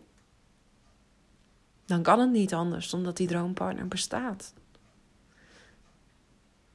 dan 1.87 2.03
kan 2.03 2.21
het 2.21 2.31
niet 2.31 2.55
anders 2.55 2.95
omdat 2.95 3.17
die 3.17 3.27
droompartner 3.27 3.89
bestaat. 3.89 4.53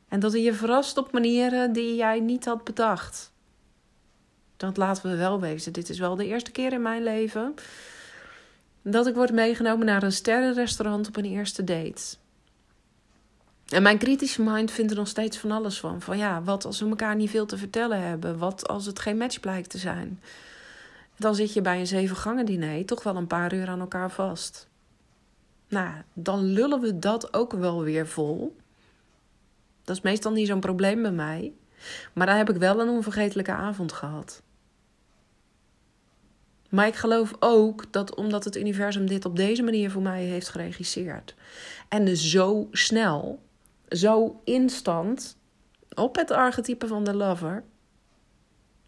En 0.10 0.20
dat 0.20 0.32
hij 0.32 0.42
je 0.42 0.54
verrast 0.54 0.98
op 0.98 1.12
manieren 1.12 1.74
die 1.74 1.96
jij 1.96 2.20
niet 2.20 2.46
had 2.46 2.64
bedacht. 2.64 3.32
Dat 4.58 4.78
laten 4.78 5.12
we 5.12 5.18
wel 5.18 5.40
wezen. 5.40 5.74
Dit 5.74 5.90
is 5.90 6.00
wel 6.00 6.16
de 6.16 6.26
eerste 6.26 6.52
keer 6.52 6.74
in 6.74 6.82
mijn 6.82 7.04
leven 7.04 7.54
dat 8.82 9.08
ik 9.08 9.16
word 9.16 9.32
meegenomen 9.32 9.86
naar 9.86 10.04
een 10.04 10.12
sterrenrestaurant 10.12 11.08
op 11.08 11.18
een 11.18 11.26
eerste 11.26 11.64
date. 11.64 12.16
En 13.68 13.84
mijn 13.84 13.98
kritische 13.98 14.42
mind 14.42 14.72
vindt 14.72 14.92
er 14.92 14.98
nog 14.98 15.08
steeds 15.08 15.38
van 15.38 15.52
alles 15.52 15.80
van. 15.80 16.02
Van 16.02 16.18
ja, 16.18 16.44
wat 16.44 16.66
als 16.66 16.80
we 16.80 16.90
elkaar 16.90 17.16
niet 17.16 17.30
veel 17.30 17.46
te 17.46 17.58
vertellen 17.58 18.02
hebben? 18.02 18.38
Wat 18.38 18.68
als 18.68 18.86
het 18.86 19.00
geen 19.00 19.18
match 19.18 19.40
blijkt 19.40 19.70
te 19.70 19.78
zijn? 19.78 20.22
Dan 21.18 21.36
zit 21.36 21.54
je 21.54 21.62
bij 21.62 21.80
een 21.80 21.88
zeven 21.88 22.16
gangen 22.16 22.46
diner 22.46 22.86
toch 22.86 23.04
wel 23.04 23.16
een 23.16 23.28
paar 23.28 23.54
uur 23.54 23.68
aan 23.68 23.80
elkaar 23.80 24.12
vast. 24.12 24.68
Nou, 25.68 25.94
dan 26.14 26.44
lullen 26.44 26.80
we 26.80 27.00
dat 27.00 27.34
ook 27.34 27.54
wel 27.54 27.84
weer 27.84 28.08
vol. 28.08 28.56
Dat 29.90 29.98
is 29.98 30.04
meestal 30.04 30.32
niet 30.32 30.48
zo'n 30.48 30.60
probleem 30.60 31.02
bij 31.02 31.12
mij. 31.12 31.54
Maar 32.14 32.26
dan 32.28 32.36
heb 32.36 32.50
ik 32.50 32.56
wel 32.56 32.80
een 32.80 32.90
onvergetelijke 32.90 33.52
avond 33.52 33.92
gehad. 33.92 34.42
Maar 36.70 36.88
ik 36.88 36.96
geloof 36.96 37.34
ook 37.40 37.92
dat 37.92 38.16
omdat 38.16 38.44
het 38.44 38.58
universum 38.58 39.08
dit 39.08 39.26
op 39.26 39.36
deze 39.36 39.64
manier 39.64 39.92
voor 39.92 40.02
mij 40.02 40.24
heeft 40.24 40.50
geregisseerd. 40.50 41.36
En 41.88 42.06
dus 42.06 42.30
zo 42.30 42.68
snel, 42.72 43.40
zo 43.88 44.42
instant, 44.44 45.38
op 45.96 46.16
het 46.16 46.32
archetype 46.32 46.88
van 46.88 47.04
de 47.04 47.16
lover. 47.16 47.64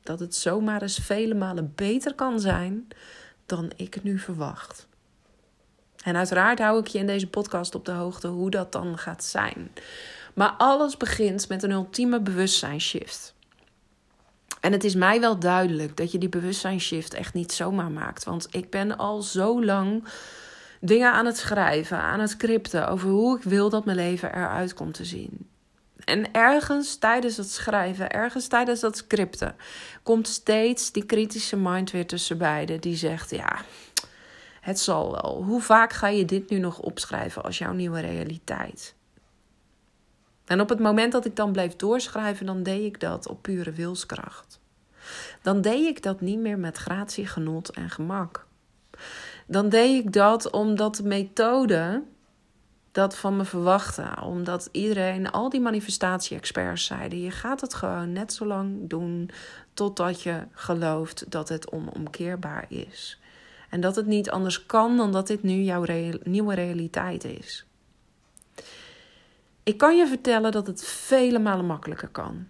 Dat 0.03 0.19
het 0.19 0.35
zomaar 0.35 0.81
eens 0.81 0.97
vele 0.97 1.33
malen 1.33 1.71
beter 1.75 2.15
kan 2.15 2.39
zijn 2.39 2.87
dan 3.45 3.71
ik 3.75 4.03
nu 4.03 4.19
verwacht. 4.19 4.87
En 6.03 6.15
uiteraard 6.15 6.59
hou 6.59 6.79
ik 6.79 6.87
je 6.87 6.99
in 6.99 7.07
deze 7.07 7.27
podcast 7.27 7.75
op 7.75 7.85
de 7.85 7.91
hoogte 7.91 8.27
hoe 8.27 8.49
dat 8.49 8.71
dan 8.71 8.97
gaat 8.97 9.23
zijn. 9.23 9.71
Maar 10.33 10.53
alles 10.57 10.97
begint 10.97 11.47
met 11.49 11.63
een 11.63 11.71
ultieme 11.71 12.21
bewustzijnsshift. 12.21 13.33
En 14.59 14.71
het 14.71 14.83
is 14.83 14.95
mij 14.95 15.19
wel 15.19 15.39
duidelijk 15.39 15.97
dat 15.97 16.11
je 16.11 16.17
die 16.17 16.29
bewustzijnsshift 16.29 17.13
echt 17.13 17.33
niet 17.33 17.51
zomaar 17.51 17.91
maakt. 17.91 18.23
Want 18.23 18.47
ik 18.51 18.69
ben 18.69 18.97
al 18.97 19.21
zo 19.21 19.63
lang 19.63 20.03
dingen 20.79 21.11
aan 21.11 21.25
het 21.25 21.37
schrijven, 21.37 21.97
aan 21.97 22.19
het 22.19 22.29
scripten 22.29 22.87
over 22.87 23.09
hoe 23.09 23.37
ik 23.37 23.43
wil 23.43 23.69
dat 23.69 23.85
mijn 23.85 23.97
leven 23.97 24.35
eruit 24.35 24.73
komt 24.73 24.93
te 24.93 25.05
zien. 25.05 25.49
En 26.03 26.33
ergens 26.33 26.95
tijdens 26.95 27.37
het 27.37 27.51
schrijven, 27.51 28.09
ergens 28.09 28.47
tijdens 28.47 28.79
dat 28.79 28.97
scripten, 28.97 29.55
komt 30.03 30.27
steeds 30.27 30.91
die 30.91 31.05
kritische 31.05 31.57
mind 31.57 31.91
weer 31.91 32.07
tussen 32.07 32.37
beiden. 32.37 32.81
Die 32.81 32.95
zegt: 32.95 33.29
Ja, 33.29 33.61
het 34.61 34.79
zal 34.79 35.11
wel. 35.11 35.43
Hoe 35.43 35.61
vaak 35.61 35.93
ga 35.93 36.07
je 36.07 36.25
dit 36.25 36.49
nu 36.49 36.57
nog 36.57 36.79
opschrijven 36.79 37.43
als 37.43 37.57
jouw 37.57 37.73
nieuwe 37.73 37.99
realiteit? 37.99 38.95
En 40.51 40.61
op 40.61 40.69
het 40.69 40.79
moment 40.79 41.11
dat 41.11 41.25
ik 41.25 41.35
dan 41.35 41.51
bleef 41.51 41.75
doorschrijven, 41.75 42.45
dan 42.45 42.63
deed 42.63 42.83
ik 42.85 42.99
dat 42.99 43.27
op 43.27 43.41
pure 43.41 43.71
wilskracht. 43.71 44.59
Dan 45.41 45.61
deed 45.61 45.87
ik 45.87 46.03
dat 46.03 46.21
niet 46.21 46.39
meer 46.39 46.59
met 46.59 46.77
gratie, 46.77 47.27
genot 47.27 47.69
en 47.69 47.89
gemak. 47.89 48.45
Dan 49.47 49.69
deed 49.69 50.05
ik 50.05 50.13
dat 50.13 50.49
omdat 50.49 50.95
de 50.95 51.03
methode 51.03 52.03
dat 52.91 53.17
van 53.17 53.35
me 53.35 53.45
verwachten. 53.45 54.21
Omdat 54.21 54.69
iedereen, 54.71 55.31
al 55.31 55.49
die 55.49 55.61
manifestatie-experts 55.61 56.85
zeiden: 56.85 57.21
je 57.21 57.31
gaat 57.31 57.61
het 57.61 57.73
gewoon 57.73 58.11
net 58.11 58.33
zo 58.33 58.45
lang 58.45 58.89
doen 58.89 59.29
totdat 59.73 60.21
je 60.21 60.43
gelooft 60.51 61.31
dat 61.31 61.49
het 61.49 61.71
onomkeerbaar 61.71 62.65
is. 62.69 63.19
En 63.69 63.81
dat 63.81 63.95
het 63.95 64.05
niet 64.05 64.29
anders 64.29 64.65
kan 64.65 64.97
dan 64.97 65.11
dat 65.11 65.27
dit 65.27 65.43
nu 65.43 65.61
jouw 65.61 65.85
nieuwe 66.23 66.55
realiteit 66.55 67.23
is. 67.23 67.65
Ik 69.63 69.77
kan 69.77 69.97
je 69.97 70.07
vertellen 70.07 70.51
dat 70.51 70.67
het 70.67 70.83
vele 70.83 71.39
malen 71.39 71.65
makkelijker 71.65 72.07
kan. 72.07 72.47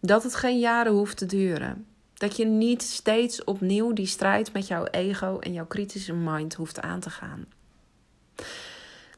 Dat 0.00 0.22
het 0.22 0.34
geen 0.34 0.58
jaren 0.58 0.92
hoeft 0.92 1.16
te 1.16 1.26
duren. 1.26 1.86
Dat 2.14 2.36
je 2.36 2.44
niet 2.44 2.82
steeds 2.82 3.44
opnieuw 3.44 3.92
die 3.92 4.06
strijd 4.06 4.52
met 4.52 4.66
jouw 4.66 4.84
ego 4.84 5.38
en 5.38 5.52
jouw 5.52 5.66
kritische 5.66 6.12
mind 6.12 6.54
hoeft 6.54 6.80
aan 6.80 7.00
te 7.00 7.10
gaan. 7.10 7.46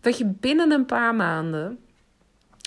Dat 0.00 0.18
je 0.18 0.24
binnen 0.26 0.72
een 0.72 0.86
paar 0.86 1.14
maanden, 1.14 1.78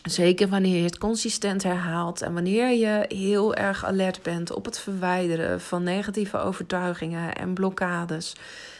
zeker 0.03 0.47
wanneer 0.47 0.77
je 0.77 0.83
het 0.83 0.97
consistent 0.97 1.63
herhaalt 1.63 2.21
en 2.21 2.33
wanneer 2.33 2.69
je 2.69 3.05
heel 3.07 3.55
erg 3.55 3.85
alert 3.85 4.21
bent 4.21 4.51
op 4.51 4.65
het 4.65 4.79
verwijderen 4.79 5.61
van 5.61 5.83
negatieve 5.83 6.37
overtuigingen 6.37 7.35
en 7.35 7.53
blokkades, 7.53 8.35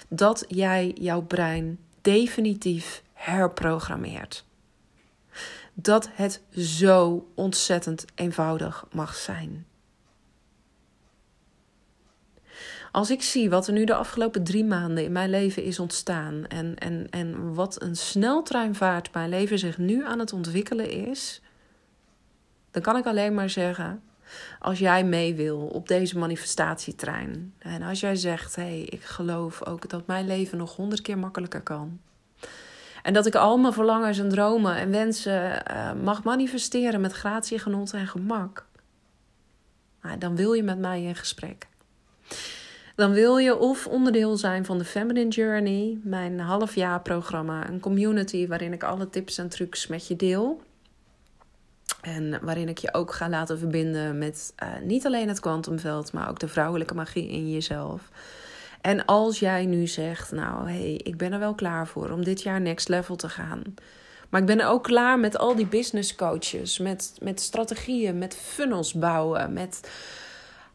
dat 0.07 0.45
jij 0.47 0.91
jouw 0.99 1.21
brein 1.21 1.79
definitief 2.01 3.03
herprogrammeert. 3.13 4.45
Dat 5.77 6.09
het 6.13 6.41
zo 6.51 7.27
ontzettend 7.35 8.05
eenvoudig 8.15 8.85
mag 8.91 9.15
zijn. 9.15 9.65
Als 12.91 13.11
ik 13.11 13.21
zie 13.21 13.49
wat 13.49 13.67
er 13.67 13.73
nu 13.73 13.85
de 13.85 13.95
afgelopen 13.95 14.43
drie 14.43 14.65
maanden 14.65 15.03
in 15.03 15.11
mijn 15.11 15.29
leven 15.29 15.63
is 15.63 15.79
ontstaan 15.79 16.47
en, 16.47 16.75
en, 16.75 17.07
en 17.09 17.53
wat 17.53 17.81
een 17.81 17.95
sneltreinvaart 17.95 19.13
mijn 19.13 19.29
leven 19.29 19.59
zich 19.59 19.77
nu 19.77 20.05
aan 20.05 20.19
het 20.19 20.33
ontwikkelen 20.33 20.89
is, 20.89 21.41
dan 22.71 22.81
kan 22.81 22.97
ik 22.97 23.05
alleen 23.05 23.33
maar 23.33 23.49
zeggen: 23.49 24.03
als 24.59 24.79
jij 24.79 25.05
mee 25.05 25.35
wil 25.35 25.59
op 25.59 25.87
deze 25.87 26.17
manifestatietrein 26.17 27.53
en 27.57 27.81
als 27.81 27.99
jij 27.99 28.15
zegt: 28.15 28.55
hé, 28.55 28.61
hey, 28.61 28.81
ik 28.81 29.03
geloof 29.03 29.65
ook 29.65 29.89
dat 29.89 30.07
mijn 30.07 30.27
leven 30.27 30.57
nog 30.57 30.75
honderd 30.75 31.01
keer 31.01 31.17
makkelijker 31.17 31.61
kan. 31.61 31.99
En 33.05 33.13
dat 33.13 33.25
ik 33.25 33.35
al 33.35 33.57
mijn 33.57 33.73
verlangens 33.73 34.19
en 34.19 34.29
dromen 34.29 34.75
en 34.75 34.91
wensen 34.91 35.63
uh, 35.71 35.91
mag 36.03 36.23
manifesteren 36.23 37.01
met 37.01 37.11
gratie, 37.11 37.59
genot 37.59 37.93
en 37.93 38.07
gemak. 38.07 38.65
Nou, 40.01 40.17
dan 40.17 40.35
wil 40.35 40.53
je 40.53 40.63
met 40.63 40.79
mij 40.79 41.03
in 41.03 41.15
gesprek. 41.15 41.67
Dan 42.95 43.11
wil 43.11 43.37
je 43.37 43.57
of 43.57 43.87
onderdeel 43.87 44.37
zijn 44.37 44.65
van 44.65 44.77
de 44.77 44.85
Feminine 44.85 45.29
Journey, 45.29 45.99
mijn 46.03 46.39
halfjaarprogramma, 46.39 47.69
een 47.69 47.79
community 47.79 48.47
waarin 48.47 48.73
ik 48.73 48.83
alle 48.83 49.09
tips 49.09 49.37
en 49.37 49.49
trucs 49.49 49.87
met 49.87 50.07
je 50.07 50.15
deel. 50.15 50.61
En 52.01 52.39
waarin 52.41 52.69
ik 52.69 52.77
je 52.77 52.93
ook 52.93 53.13
ga 53.13 53.29
laten 53.29 53.59
verbinden 53.59 54.17
met 54.17 54.53
uh, 54.63 54.69
niet 54.83 55.05
alleen 55.05 55.27
het 55.27 55.39
kwantumveld, 55.39 56.13
maar 56.13 56.29
ook 56.29 56.39
de 56.39 56.47
vrouwelijke 56.47 56.93
magie 56.93 57.29
in 57.29 57.51
jezelf. 57.51 58.09
En 58.85 59.05
als 59.05 59.39
jij 59.39 59.65
nu 59.65 59.87
zegt, 59.87 60.31
nou 60.31 60.69
hé, 60.69 60.77
hey, 60.77 60.93
ik 60.93 61.17
ben 61.17 61.31
er 61.31 61.39
wel 61.39 61.55
klaar 61.55 61.87
voor 61.87 62.09
om 62.09 62.23
dit 62.23 62.41
jaar 62.41 62.61
next 62.61 62.89
level 62.89 63.15
te 63.15 63.29
gaan. 63.29 63.61
Maar 64.29 64.41
ik 64.41 64.47
ben 64.47 64.59
er 64.59 64.67
ook 64.67 64.83
klaar 64.83 65.19
met 65.19 65.37
al 65.37 65.55
die 65.55 65.65
business 65.65 66.15
coaches, 66.15 66.79
met, 66.79 67.13
met 67.21 67.41
strategieën, 67.41 68.17
met 68.17 68.35
funnels 68.35 68.93
bouwen, 68.93 69.53
met 69.53 69.89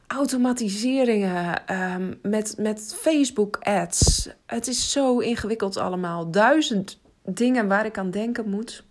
automatiseringen, 0.07 1.63
um, 1.93 2.19
met, 2.23 2.55
met 2.59 2.95
Facebook 2.99 3.57
ads. 3.57 4.29
Het 4.47 4.67
is 4.67 4.93
zo 4.93 5.19
ingewikkeld 5.19 5.77
allemaal. 5.77 6.31
Duizend 6.31 7.01
dingen 7.25 7.69
waar 7.69 7.87
ik 7.87 7.99
aan 7.99 8.11
denken 8.11 8.49
moet. 8.49 8.85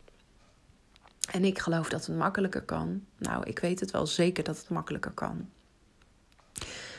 En 1.32 1.46
ik 1.46 1.60
geloof 1.60 1.90
dat 1.90 2.06
het 2.06 2.18
makkelijker 2.18 2.62
kan. 2.62 3.04
Nou, 3.18 3.44
ik 3.44 3.60
weet 3.60 3.80
het 3.80 3.92
wel 3.92 4.08
zeker 4.08 4.44
dat 4.44 4.58
het 4.58 4.70
makkelijker 4.70 5.12
kan. 5.12 5.50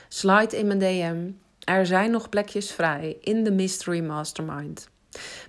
Slide 0.08 0.58
in 0.58 0.66
mijn 0.66 0.78
DM. 0.78 1.30
Er 1.64 1.86
zijn 1.86 2.10
nog 2.10 2.28
plekjes 2.28 2.72
vrij 2.72 3.16
in 3.20 3.44
de 3.44 3.52
Mystery 3.52 4.00
Mastermind. 4.00 4.88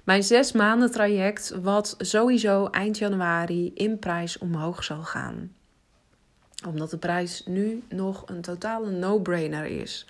Mijn 0.04 0.24
zes 0.24 0.52
maanden 0.52 0.92
traject, 0.92 1.54
wat 1.62 1.96
sowieso 1.98 2.66
eind 2.66 2.98
januari 2.98 3.72
in 3.74 4.00
prijs 4.00 4.38
omhoog 4.38 4.84
zal 4.84 5.04
gaan 5.04 5.52
omdat 6.68 6.90
de 6.90 6.98
prijs 6.98 7.44
nu 7.46 7.84
nog 7.90 8.24
een 8.26 8.42
totale 8.42 8.90
no-brainer 8.90 9.66
is. 9.66 10.06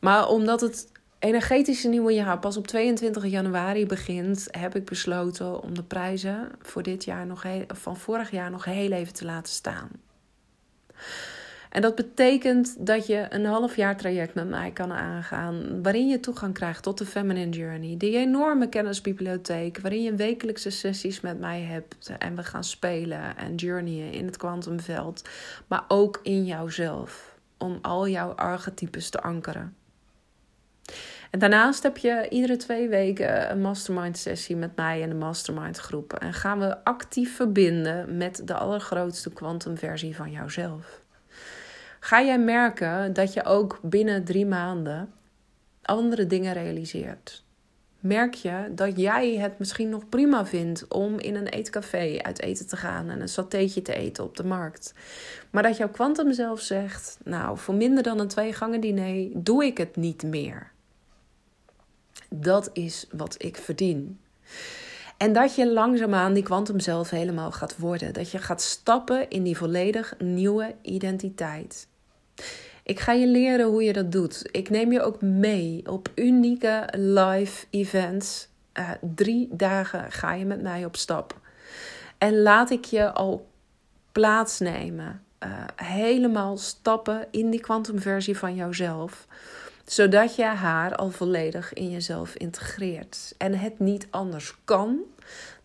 Maar 0.00 0.28
omdat 0.28 0.60
het 0.60 0.92
energetische 1.18 1.88
nieuwe 1.88 2.12
jaar 2.12 2.38
pas 2.38 2.56
op 2.56 2.66
22 2.66 3.26
januari 3.26 3.86
begint, 3.86 4.48
heb 4.50 4.76
ik 4.76 4.84
besloten 4.84 5.62
om 5.62 5.74
de 5.74 5.82
prijzen 5.82 6.48
voor 6.62 6.82
dit 6.82 7.04
jaar 7.04 7.26
nog 7.26 7.42
heel, 7.42 7.64
van 7.66 7.96
vorig 7.96 8.30
jaar 8.30 8.50
nog 8.50 8.64
heel 8.64 8.92
even 8.92 9.12
te 9.12 9.24
laten 9.24 9.52
staan. 9.52 9.90
En 11.70 11.82
dat 11.82 11.94
betekent 11.94 12.86
dat 12.86 13.06
je 13.06 13.26
een 13.28 13.44
half 13.44 13.76
jaar 13.76 13.96
traject 13.96 14.34
met 14.34 14.48
mij 14.48 14.70
kan 14.70 14.92
aangaan. 14.92 15.82
Waarin 15.82 16.08
je 16.08 16.20
toegang 16.20 16.54
krijgt 16.54 16.82
tot 16.82 16.98
de 16.98 17.06
Feminine 17.06 17.50
Journey. 17.50 17.96
Die 17.96 18.16
enorme 18.16 18.68
kennisbibliotheek. 18.68 19.78
Waarin 19.78 20.02
je 20.02 20.14
wekelijkse 20.14 20.70
sessies 20.70 21.20
met 21.20 21.38
mij 21.40 21.60
hebt. 21.60 22.12
En 22.18 22.36
we 22.36 22.44
gaan 22.44 22.64
spelen 22.64 23.36
en 23.36 23.54
journeyen 23.54 24.12
in 24.12 24.26
het 24.26 24.36
kwantumveld. 24.36 25.28
Maar 25.66 25.84
ook 25.88 26.20
in 26.22 26.44
jouzelf. 26.44 27.36
Om 27.58 27.78
al 27.82 28.08
jouw 28.08 28.30
archetypes 28.30 29.10
te 29.10 29.20
ankeren. 29.20 29.76
En 31.30 31.38
daarnaast 31.38 31.82
heb 31.82 31.96
je 31.96 32.26
iedere 32.30 32.56
twee 32.56 32.88
weken 32.88 33.50
een 33.50 33.60
mastermind 33.60 34.18
sessie 34.18 34.56
met 34.56 34.76
mij 34.76 35.02
en 35.02 35.08
de 35.08 35.14
mastermind 35.14 35.78
groepen. 35.78 36.18
En 36.18 36.32
gaan 36.32 36.58
we 36.58 36.84
actief 36.84 37.36
verbinden 37.36 38.16
met 38.16 38.42
de 38.44 38.54
allergrootste 38.54 39.32
kwantumversie 39.32 40.16
van 40.16 40.30
jouzelf 40.30 40.97
ga 42.00 42.22
jij 42.22 42.38
merken 42.38 43.12
dat 43.12 43.32
je 43.32 43.44
ook 43.44 43.78
binnen 43.82 44.24
drie 44.24 44.46
maanden 44.46 45.12
andere 45.82 46.26
dingen 46.26 46.52
realiseert. 46.52 47.44
Merk 48.00 48.34
je 48.34 48.70
dat 48.70 48.96
jij 48.96 49.36
het 49.36 49.58
misschien 49.58 49.88
nog 49.88 50.08
prima 50.08 50.46
vindt 50.46 50.88
om 50.88 51.18
in 51.18 51.34
een 51.34 51.46
eetcafé 51.46 52.18
uit 52.22 52.40
eten 52.40 52.66
te 52.66 52.76
gaan 52.76 53.10
en 53.10 53.20
een 53.20 53.28
satéetje 53.28 53.82
te 53.82 53.94
eten 53.94 54.24
op 54.24 54.36
de 54.36 54.44
markt. 54.44 54.94
Maar 55.50 55.62
dat 55.62 55.76
jouw 55.76 55.88
kwantum 55.88 56.32
zelf 56.32 56.60
zegt: 56.60 57.18
Nou, 57.24 57.58
voor 57.58 57.74
minder 57.74 58.02
dan 58.02 58.18
een 58.18 58.28
twee 58.28 58.52
gangen 58.52 58.80
diner 58.80 59.28
doe 59.34 59.64
ik 59.64 59.78
het 59.78 59.96
niet 59.96 60.22
meer. 60.22 60.70
Dat 62.28 62.70
is 62.72 63.06
wat 63.10 63.42
ik 63.42 63.56
verdien. 63.56 64.20
En 65.18 65.32
dat 65.32 65.54
je 65.54 65.72
langzaamaan 65.72 66.32
die 66.32 66.42
kwantum 66.42 66.80
zelf 66.80 67.10
helemaal 67.10 67.52
gaat 67.52 67.78
worden. 67.78 68.12
Dat 68.12 68.30
je 68.30 68.38
gaat 68.38 68.62
stappen 68.62 69.30
in 69.30 69.42
die 69.42 69.56
volledig 69.56 70.14
nieuwe 70.18 70.74
identiteit. 70.82 71.88
Ik 72.82 73.00
ga 73.00 73.12
je 73.12 73.26
leren 73.26 73.66
hoe 73.66 73.82
je 73.82 73.92
dat 73.92 74.12
doet. 74.12 74.48
Ik 74.50 74.70
neem 74.70 74.92
je 74.92 75.02
ook 75.02 75.20
mee 75.20 75.82
op 75.86 76.08
unieke 76.14 76.88
live 76.96 77.66
events. 77.70 78.48
Uh, 78.78 78.90
drie 79.00 79.48
dagen 79.50 80.12
ga 80.12 80.32
je 80.32 80.44
met 80.44 80.62
mij 80.62 80.84
op 80.84 80.96
stap. 80.96 81.40
En 82.18 82.42
laat 82.42 82.70
ik 82.70 82.84
je 82.84 83.12
al 83.12 83.48
plaatsnemen. 84.12 85.22
Uh, 85.44 85.64
helemaal 85.76 86.56
stappen 86.56 87.26
in 87.30 87.50
die 87.50 87.60
kwantumversie 87.60 88.38
van 88.38 88.54
jouzelf 88.54 89.26
zodat 89.90 90.36
je 90.36 90.44
haar 90.44 90.96
al 90.96 91.10
volledig 91.10 91.72
in 91.72 91.90
jezelf 91.90 92.34
integreert. 92.34 93.34
En 93.38 93.54
het 93.54 93.78
niet 93.78 94.06
anders 94.10 94.54
kan 94.64 94.98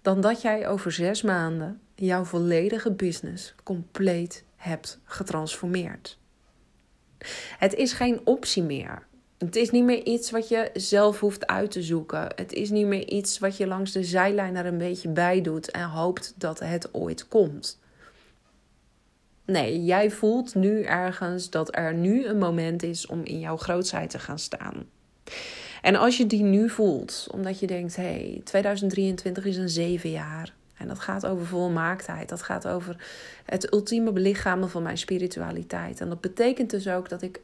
dan 0.01 0.21
dat 0.21 0.41
jij 0.41 0.67
over 0.67 0.91
zes 0.91 1.21
maanden 1.21 1.81
jouw 1.95 2.23
volledige 2.23 2.91
business 2.91 3.55
compleet 3.63 4.43
hebt 4.55 4.99
getransformeerd. 5.03 6.17
Het 7.57 7.73
is 7.73 7.93
geen 7.93 8.21
optie 8.23 8.63
meer. 8.63 9.05
Het 9.37 9.55
is 9.55 9.69
niet 9.69 9.83
meer 9.83 10.03
iets 10.03 10.31
wat 10.31 10.47
je 10.47 10.69
zelf 10.73 11.19
hoeft 11.19 11.47
uit 11.47 11.71
te 11.71 11.81
zoeken. 11.81 12.27
Het 12.35 12.53
is 12.53 12.69
niet 12.69 12.85
meer 12.85 13.07
iets 13.07 13.39
wat 13.39 13.57
je 13.57 13.67
langs 13.67 13.91
de 13.91 14.03
zijlijn 14.03 14.55
er 14.55 14.65
een 14.65 14.77
beetje 14.77 15.09
bij 15.09 15.41
doet 15.41 15.71
en 15.71 15.89
hoopt 15.89 16.33
dat 16.37 16.59
het 16.59 16.93
ooit 16.93 17.27
komt. 17.27 17.81
Nee, 19.45 19.83
jij 19.83 20.11
voelt 20.11 20.55
nu 20.55 20.81
ergens 20.81 21.49
dat 21.49 21.75
er 21.75 21.93
nu 21.93 22.25
een 22.25 22.37
moment 22.37 22.83
is 22.83 23.05
om 23.05 23.23
in 23.23 23.39
jouw 23.39 23.57
grootheid 23.57 24.09
te 24.09 24.19
gaan 24.19 24.39
staan. 24.39 24.85
En 25.81 25.95
als 25.95 26.17
je 26.17 26.27
die 26.27 26.43
nu 26.43 26.69
voelt, 26.69 27.27
omdat 27.31 27.59
je 27.59 27.67
denkt: 27.67 27.95
hé, 27.95 28.03
hey, 28.03 28.41
2023 28.43 29.45
is 29.45 29.57
een 29.57 29.69
zeven 29.69 30.09
jaar. 30.11 30.53
En 30.77 30.87
dat 30.87 30.99
gaat 30.99 31.25
over 31.25 31.45
volmaaktheid. 31.45 32.29
Dat 32.29 32.41
gaat 32.41 32.67
over 32.67 33.05
het 33.45 33.73
ultieme 33.73 34.11
belichamen 34.11 34.69
van 34.69 34.83
mijn 34.83 34.97
spiritualiteit. 34.97 36.01
En 36.01 36.09
dat 36.09 36.21
betekent 36.21 36.69
dus 36.69 36.87
ook 36.87 37.09
dat 37.09 37.21
ik 37.21 37.41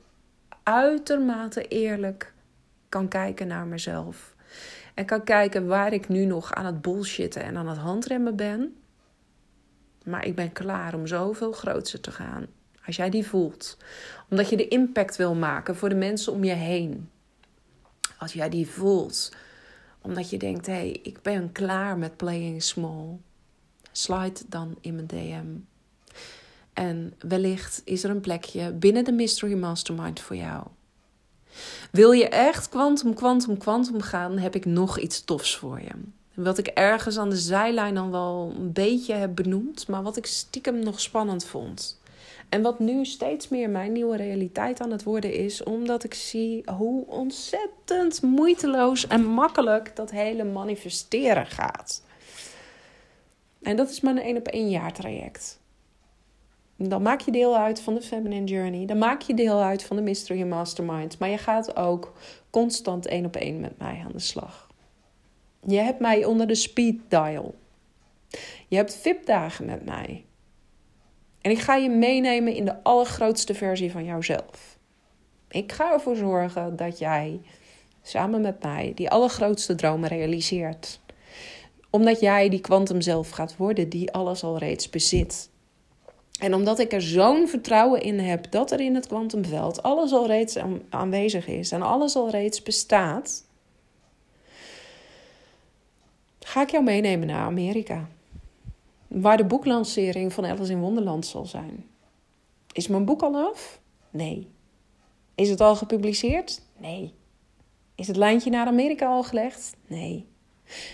uitermate 0.64 1.68
eerlijk 1.68 2.34
kan 2.90 3.08
kijken 3.08 3.48
naar 3.48 3.66
mezelf. 3.66 4.36
En 4.94 5.06
kan 5.06 5.24
kijken 5.24 5.68
waar 5.68 5.94
ik 5.94 6.08
nu 6.08 6.26
nog 6.26 6.54
aan 6.54 6.66
het 6.66 6.82
bullshitten 6.82 7.44
en 7.44 7.58
aan 7.58 7.68
het 7.68 7.78
handremmen 7.78 8.36
ben. 8.36 8.76
Maar 10.10 10.26
ik 10.26 10.36
ben 10.36 10.52
klaar 10.52 10.94
om 10.94 11.08
zoveel 11.08 11.52
groter 11.52 12.00
te 12.00 12.12
gaan. 12.12 12.46
Als 12.86 12.96
jij 12.96 13.10
die 13.10 13.26
voelt. 13.26 13.78
Omdat 14.30 14.50
je 14.50 14.58
de 14.58 14.68
impact 14.68 15.16
wil 15.16 15.36
maken 15.36 15.76
voor 15.76 15.90
de 15.90 15.96
mensen 15.96 16.34
om 16.34 16.44
je 16.44 16.54
heen. 16.54 17.10
Als 18.18 18.34
jij 18.34 18.50
die 18.50 18.68
voelt. 18.68 19.36
Omdat 20.02 20.30
je 20.30 20.38
denkt, 20.38 20.66
hé, 20.66 20.74
hey, 20.74 21.00
ik 21.04 21.22
ben 21.22 21.52
klaar 21.52 21.98
met 21.98 22.18
playing 22.18 22.64
small. 22.64 23.18
Slide 23.92 24.40
dan 24.48 24.78
in 24.82 24.96
mijn 24.96 25.08
DM. 25.08 25.46
En 26.74 27.14
wellicht 27.20 27.82
is 27.86 28.04
er 28.04 28.10
een 28.10 28.22
plekje 28.22 28.72
binnen 28.72 29.04
de 29.04 29.12
Mystery 29.12 29.54
Mastermind 29.54 30.20
voor 30.20 30.36
jou. 30.36 30.68
Wil 31.92 32.12
je 32.12 32.30
echt 32.30 32.70
kwantum, 32.70 33.14
kwantum, 33.14 33.58
kwantum 33.58 34.02
gaan, 34.02 34.38
heb 34.38 34.56
ik 34.56 34.66
nog 34.66 35.00
iets 35.00 35.24
tofs 35.24 35.58
voor 35.58 35.82
je. 35.82 35.92
Wat 36.44 36.58
ik 36.58 36.68
ergens 36.68 37.18
aan 37.18 37.30
de 37.30 37.38
zijlijn 37.38 37.96
dan 37.96 38.12
wel 38.12 38.54
een 38.56 38.72
beetje 38.74 39.14
heb 39.14 39.36
benoemd, 39.36 39.88
maar 39.88 40.04
wat 40.04 40.18
ik 40.18 40.26
stiekem 40.26 40.80
nog 40.80 41.00
spannend 41.00 41.46
vond. 41.46 42.02
En 42.50 42.62
wat 42.62 42.80
nu 42.80 43.06
steeds 43.06 43.48
meer 43.48 43.70
mijn 43.70 43.92
nieuwe 43.92 44.18
realiteit 44.18 44.82
aan 44.82 44.92
het 44.92 45.04
worden 45.04 45.34
is, 45.34 45.64
omdat 45.64 46.04
ik 46.04 46.14
zie 46.14 46.64
hoe 46.78 47.06
ontzettend 47.08 48.22
moeiteloos 48.22 49.08
en 49.08 49.26
makkelijk 49.26 49.96
dat 49.96 50.12
hele 50.12 50.44
manifesteren 50.44 51.46
gaat. 51.46 52.04
En 53.62 53.76
dat 53.76 53.90
is 53.90 54.02
mijn 54.02 54.20
één 54.20 54.38
op 54.38 54.48
één 54.48 54.70
jaar 54.70 54.94
traject. 54.94 55.60
Dan 56.76 57.02
maak 57.02 57.22
je 57.22 57.32
deel 57.32 57.58
uit 57.58 57.82
van 57.82 57.94
de 57.94 58.02
Feminine 58.02 58.46
Journey. 58.46 58.86
Dan 58.86 58.98
maak 58.98 59.22
je 59.22 59.34
deel 59.34 59.62
uit 59.62 59.84
van 59.84 59.96
de 59.96 60.02
Mystery 60.02 60.44
Mastermind. 60.44 61.20
Maar 61.20 61.30
je 61.30 61.38
gaat 61.38 61.76
ook 61.76 62.14
constant 62.50 63.06
één 63.06 63.26
op 63.26 63.36
één 63.36 63.60
met 63.60 63.78
mij 63.78 64.02
aan 64.06 64.12
de 64.12 64.20
slag. 64.20 64.69
Je 65.66 65.78
hebt 65.78 66.00
mij 66.00 66.26
onder 66.26 66.48
de 66.48 66.56
speed 66.56 67.00
dial. 67.08 67.56
Je 68.68 68.76
hebt 68.76 68.96
VIP-dagen 68.96 69.66
met 69.66 69.86
mij. 69.86 70.26
En 71.42 71.52
ik 71.52 71.60
ga 71.60 71.76
je 71.76 71.90
meenemen 71.90 72.54
in 72.54 72.66
de 72.66 72.84
allergrootste 72.84 73.54
versie 73.54 73.92
van 73.92 74.06
jouzelf. 74.06 74.78
Ik 75.50 75.72
ga 75.72 75.94
ervoor 75.94 76.16
zorgen 76.16 76.76
dat 76.76 77.00
jij 77.00 77.42
samen 78.02 78.42
met 78.42 78.64
mij 78.64 78.92
die 78.96 79.10
allergrootste 79.10 79.76
dromen 79.76 80.10
realiseert. 80.10 81.00
Omdat 81.90 82.20
jij 82.20 82.50
die 82.50 82.62
kwantum 82.62 83.02
zelf 83.02 83.30
gaat 83.30 83.58
worden 83.58 83.90
die 83.90 84.12
alles 84.12 84.44
al 84.44 84.58
reeds 84.58 84.90
bezit. 84.90 85.50
En 86.40 86.54
omdat 86.54 86.80
ik 86.80 86.94
er 86.94 87.02
zo'n 87.02 87.48
vertrouwen 87.48 88.02
in 88.02 88.20
heb 88.20 88.52
dat 88.52 88.72
er 88.72 88.80
in 88.80 88.96
het 88.96 89.08
kwantumveld 89.08 89.84
alles 89.84 90.12
al 90.12 90.28
reeds 90.28 90.58
aanwezig 90.90 91.48
is 91.48 91.72
en 91.72 91.82
alles 91.82 92.16
al 92.16 92.30
reeds 92.30 92.64
bestaat, 92.64 93.46
ga 96.50 96.62
ik 96.62 96.70
jou 96.70 96.84
meenemen 96.84 97.28
naar 97.28 97.46
Amerika. 97.46 98.08
Waar 99.08 99.38
de 99.38 99.46
boeklancering 99.46 100.34
van 100.34 100.46
Alice 100.46 100.72
in 100.72 100.80
Wonderland 100.80 101.26
zal 101.26 101.46
zijn. 101.46 101.86
Is 102.72 102.88
mijn 102.88 103.06
boek 103.06 103.22
al 103.22 103.36
af? 103.36 103.80
Nee. 104.10 104.48
Is 105.36 105.50
het 105.50 105.62
al 105.62 105.76
gepubliceerd? 105.76 106.62
Nee. 106.78 107.14
Is 107.96 108.08
het 108.08 108.16
lijntje 108.16 108.50
naar 108.50 108.68
Amerika 108.68 109.08
al 109.08 109.24
gelegd? 109.24 109.76
Nee. 109.88 110.26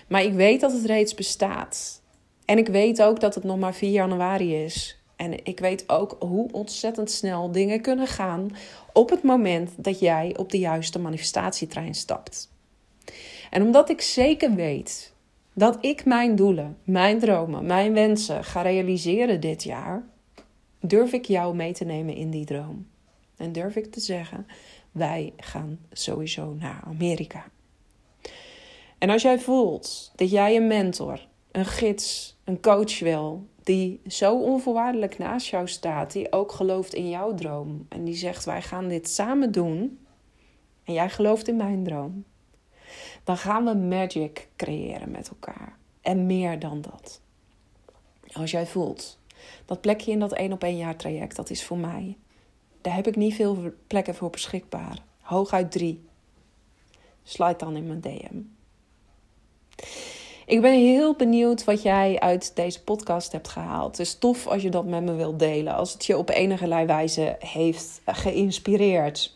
Maar 0.07 0.23
ik 0.23 0.33
weet 0.33 0.61
dat 0.61 0.71
het 0.71 0.85
reeds 0.85 1.13
bestaat. 1.13 2.01
En 2.45 2.57
ik 2.57 2.67
weet 2.67 3.01
ook 3.01 3.19
dat 3.19 3.35
het 3.35 3.43
nog 3.43 3.59
maar 3.59 3.73
4 3.73 3.91
januari 3.91 4.63
is. 4.63 4.99
En 5.15 5.45
ik 5.45 5.59
weet 5.59 5.89
ook 5.89 6.15
hoe 6.19 6.51
ontzettend 6.51 7.11
snel 7.11 7.51
dingen 7.51 7.81
kunnen 7.81 8.07
gaan 8.07 8.55
op 8.93 9.09
het 9.09 9.23
moment 9.23 9.71
dat 9.77 9.99
jij 9.99 10.35
op 10.37 10.51
de 10.51 10.59
juiste 10.59 10.99
manifestatietrein 10.99 11.95
stapt. 11.95 12.51
En 13.49 13.61
omdat 13.61 13.89
ik 13.89 14.01
zeker 14.01 14.55
weet 14.55 15.13
dat 15.57 15.77
ik 15.81 16.05
mijn 16.05 16.35
doelen, 16.35 16.77
mijn 16.83 17.19
dromen, 17.19 17.65
mijn 17.65 17.93
wensen 17.93 18.43
ga 18.43 18.61
realiseren 18.61 19.41
dit 19.41 19.63
jaar, 19.63 20.03
durf 20.79 21.13
ik 21.13 21.25
jou 21.25 21.55
mee 21.55 21.73
te 21.73 21.85
nemen 21.85 22.15
in 22.15 22.29
die 22.29 22.45
droom. 22.45 22.87
En 23.37 23.51
durf 23.51 23.75
ik 23.75 23.91
te 23.91 23.99
zeggen: 23.99 24.47
wij 24.91 25.33
gaan 25.37 25.79
sowieso 25.91 26.53
naar 26.53 26.83
Amerika. 26.85 27.45
En 28.97 29.09
als 29.09 29.21
jij 29.21 29.39
voelt 29.39 30.11
dat 30.15 30.29
jij 30.29 30.55
een 30.55 30.67
mentor, 30.67 31.27
een 31.51 31.65
gids, 31.65 32.37
een 32.43 32.61
coach 32.61 32.99
wil, 32.99 33.47
die 33.63 34.01
zo 34.07 34.39
onvoorwaardelijk 34.39 35.17
naast 35.17 35.47
jou 35.47 35.67
staat, 35.67 36.11
die 36.11 36.31
ook 36.31 36.51
gelooft 36.51 36.93
in 36.93 37.09
jouw 37.09 37.33
droom 37.33 37.85
en 37.89 38.03
die 38.03 38.15
zegt: 38.15 38.45
wij 38.45 38.61
gaan 38.61 38.87
dit 38.87 39.09
samen 39.09 39.51
doen, 39.51 39.99
en 40.83 40.93
jij 40.93 41.09
gelooft 41.09 41.47
in 41.47 41.55
mijn 41.55 41.83
droom, 41.83 42.25
dan 43.23 43.38
gaan 43.38 43.65
we 43.65 43.75
magic 43.75 44.47
creëren 44.56 45.12
met 45.12 45.30
elkaar. 45.30 45.78
En 46.01 46.25
meer 46.25 46.60
dan 46.60 46.82
dat. 46.82 47.21
Als 48.34 48.51
jij 48.51 48.67
voelt 48.67 49.17
dat 49.65 49.82
plekje 49.82 50.12
in 50.12 50.19
dat 50.19 50.34
één 50.34 50.51
op 50.51 50.63
één 50.63 50.78
jaar 50.78 50.95
traject, 50.95 51.36
dat 51.36 51.49
is 51.49 51.63
voor 51.63 51.78
mij. 51.78 52.17
Daar 52.82 52.95
heb 52.95 53.08
ik 53.08 53.15
niet 53.15 53.36
veel 53.36 53.73
plekken 53.88 54.15
voor 54.15 54.30
beschikbaar. 54.30 54.97
Hooguit 55.21 55.71
drie. 55.71 56.06
Sluit 57.23 57.60
dan 57.60 57.75
in 57.75 57.88
mijn 57.88 58.01
DM. 58.01 58.41
Ik 60.45 60.62
ben 60.62 60.73
heel 60.73 61.15
benieuwd 61.15 61.63
wat 61.63 61.82
jij 61.82 62.19
uit 62.19 62.56
deze 62.56 62.84
podcast 62.84 63.32
hebt 63.32 63.47
gehaald. 63.47 63.97
Het 63.97 64.08
is 64.08 64.17
tof 64.17 64.47
als 64.47 64.62
je 64.62 64.69
dat 64.69 64.86
met 64.86 65.04
me 65.04 65.13
wilt 65.13 65.39
delen. 65.39 65.75
Als 65.75 65.93
het 65.93 66.06
je 66.06 66.17
op 66.17 66.30
enige 66.30 66.86
wijze 66.86 67.36
heeft 67.39 68.01
geïnspireerd. 68.06 69.35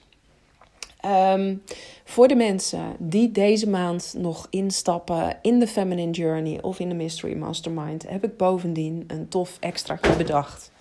Ehm, 1.00 1.56
voor 2.04 2.28
de 2.28 2.36
mensen 2.36 2.96
die 2.98 3.32
deze 3.32 3.70
maand 3.70 4.14
nog 4.18 4.48
instappen 4.50 5.38
in 5.42 5.60
de 5.60 5.68
Feminine 5.68 6.12
Journey 6.12 6.62
of 6.62 6.80
in 6.80 6.90
de 6.90 6.96
Mystery 6.96 7.38
Mastermind, 7.38 8.10
heb 8.10 8.24
ik 8.24 8.38
bovendien 8.38 9.04
een 9.08 9.28
tof 9.28 9.58
extra 9.60 10.00
bedacht. 10.18 10.72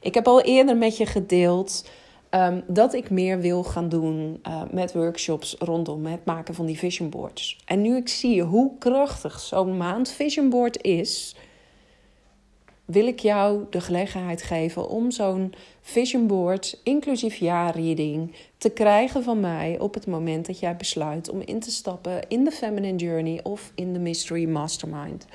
Ik 0.00 0.14
heb 0.14 0.26
al 0.26 0.40
eerder 0.40 0.76
met 0.76 0.96
je 0.96 1.06
gedeeld 1.06 1.88
ehm, 2.28 2.60
dat 2.66 2.94
ik 2.94 3.10
meer 3.10 3.40
wil 3.40 3.64
gaan 3.64 3.88
doen 3.88 4.40
uh, 4.46 4.62
met 4.70 4.92
workshops 4.92 5.56
rondom 5.58 6.06
het 6.06 6.24
maken 6.24 6.54
van 6.54 6.66
die 6.66 6.78
vision 6.78 7.10
boards. 7.10 7.58
En 7.64 7.80
nu 7.80 7.96
ik 7.96 8.08
zie 8.08 8.42
hoe 8.42 8.78
krachtig 8.78 9.40
zo'n 9.40 9.76
maand 9.76 10.08
vision 10.10 10.50
board 10.50 10.82
is, 10.82 11.36
wil 12.92 13.06
ik 13.06 13.18
jou 13.20 13.64
de 13.70 13.80
gelegenheid 13.80 14.42
geven 14.42 14.88
om 14.88 15.10
zo'n 15.10 15.54
vision 15.80 16.26
board, 16.26 16.80
inclusief 16.82 17.34
jaarreading, 17.34 18.34
te 18.58 18.70
krijgen 18.70 19.22
van 19.22 19.40
mij 19.40 19.78
op 19.78 19.94
het 19.94 20.06
moment 20.06 20.46
dat 20.46 20.58
jij 20.58 20.76
besluit 20.76 21.28
om 21.28 21.40
in 21.40 21.60
te 21.60 21.70
stappen 21.70 22.28
in 22.28 22.44
de 22.44 22.50
Feminine 22.50 22.98
Journey 22.98 23.40
of 23.42 23.72
in 23.74 23.92
de 23.92 23.98
Mystery 23.98 24.48
Mastermind. 24.48 25.26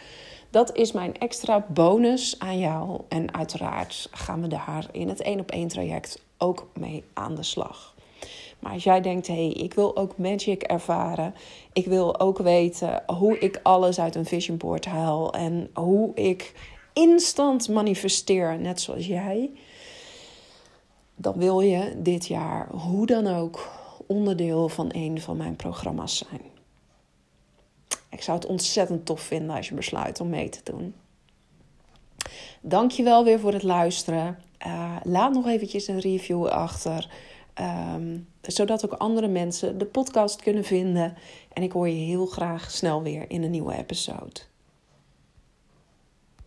Dat 0.50 0.76
is 0.76 0.92
mijn 0.92 1.18
extra 1.18 1.66
bonus 1.70 2.40
aan 2.40 2.60
jou. 2.60 3.02
En 3.08 3.34
uiteraard 3.34 4.10
gaan 4.12 4.42
we 4.42 4.48
daar 4.48 4.88
in 4.92 5.10
het 5.10 5.22
één 5.22 5.40
op 5.40 5.52
één 5.52 5.68
traject 5.68 6.22
ook 6.38 6.68
mee 6.74 7.04
aan 7.14 7.36
de 7.36 7.44
slag. 7.44 7.96
Maar 8.60 8.72
als 8.72 8.84
jij 8.84 9.02
denkt, 9.02 9.28
hé, 9.28 9.34
hey, 9.34 9.52
ik 9.52 9.74
wil 9.74 9.98
ook 9.98 10.18
magic 10.18 10.64
ervaren. 10.64 11.36
Ik 11.74 11.86
wil 11.86 12.20
ook 12.20 12.38
weten 12.38 13.04
hoe 13.06 13.40
ik 13.40 13.60
alles 13.64 14.00
uit 14.00 14.16
een 14.16 14.26
vision 14.26 14.58
board 14.58 14.86
haal. 14.86 15.34
En 15.34 15.70
hoe 15.74 16.12
ik 16.16 16.54
instant 16.98 17.70
manifesteer, 17.70 18.60
net 18.60 18.82
zoals 18.82 19.06
jij, 19.06 19.52
dan 21.16 21.34
wil 21.38 21.60
je 21.60 21.94
dit 21.98 22.28
jaar 22.28 22.70
hoe 22.70 23.06
dan 23.06 23.28
ook 23.28 23.70
onderdeel 24.08 24.70
van 24.70 24.90
een 24.92 25.22
van 25.22 25.38
mijn 25.38 25.56
programma's 25.56 26.18
zijn. 26.18 26.42
Ik 28.10 28.22
zou 28.22 28.38
het 28.38 28.48
ontzettend 28.48 29.06
tof 29.06 29.22
vinden 29.22 29.56
als 29.56 29.68
je 29.68 29.76
besluit 29.76 30.20
om 30.20 30.30
mee 30.30 30.50
te 30.50 30.60
doen. 30.64 30.94
Dank 32.62 32.92
je 32.92 33.04
wel 33.04 33.24
weer 33.24 33.40
voor 33.40 33.54
het 33.54 33.64
luisteren. 33.64 34.40
Uh, 34.66 34.96
laat 35.04 35.34
nog 35.34 35.48
eventjes 35.48 35.88
een 35.88 36.00
review 36.00 36.46
achter. 36.46 37.10
Um, 37.96 38.28
zodat 38.42 38.86
ook 38.86 38.94
andere 38.94 39.28
mensen 39.28 39.78
de 39.78 39.86
podcast 39.86 40.42
kunnen 40.42 40.64
vinden. 40.64 41.18
En 41.54 41.64
ik 41.64 41.72
hoor 41.72 41.88
je 41.90 42.06
heel 42.06 42.26
graag 42.26 42.72
snel 42.72 43.04
weer 43.04 43.26
in 43.30 43.44
een 43.44 43.52
nieuwe 43.52 43.78
episode. 43.78 44.40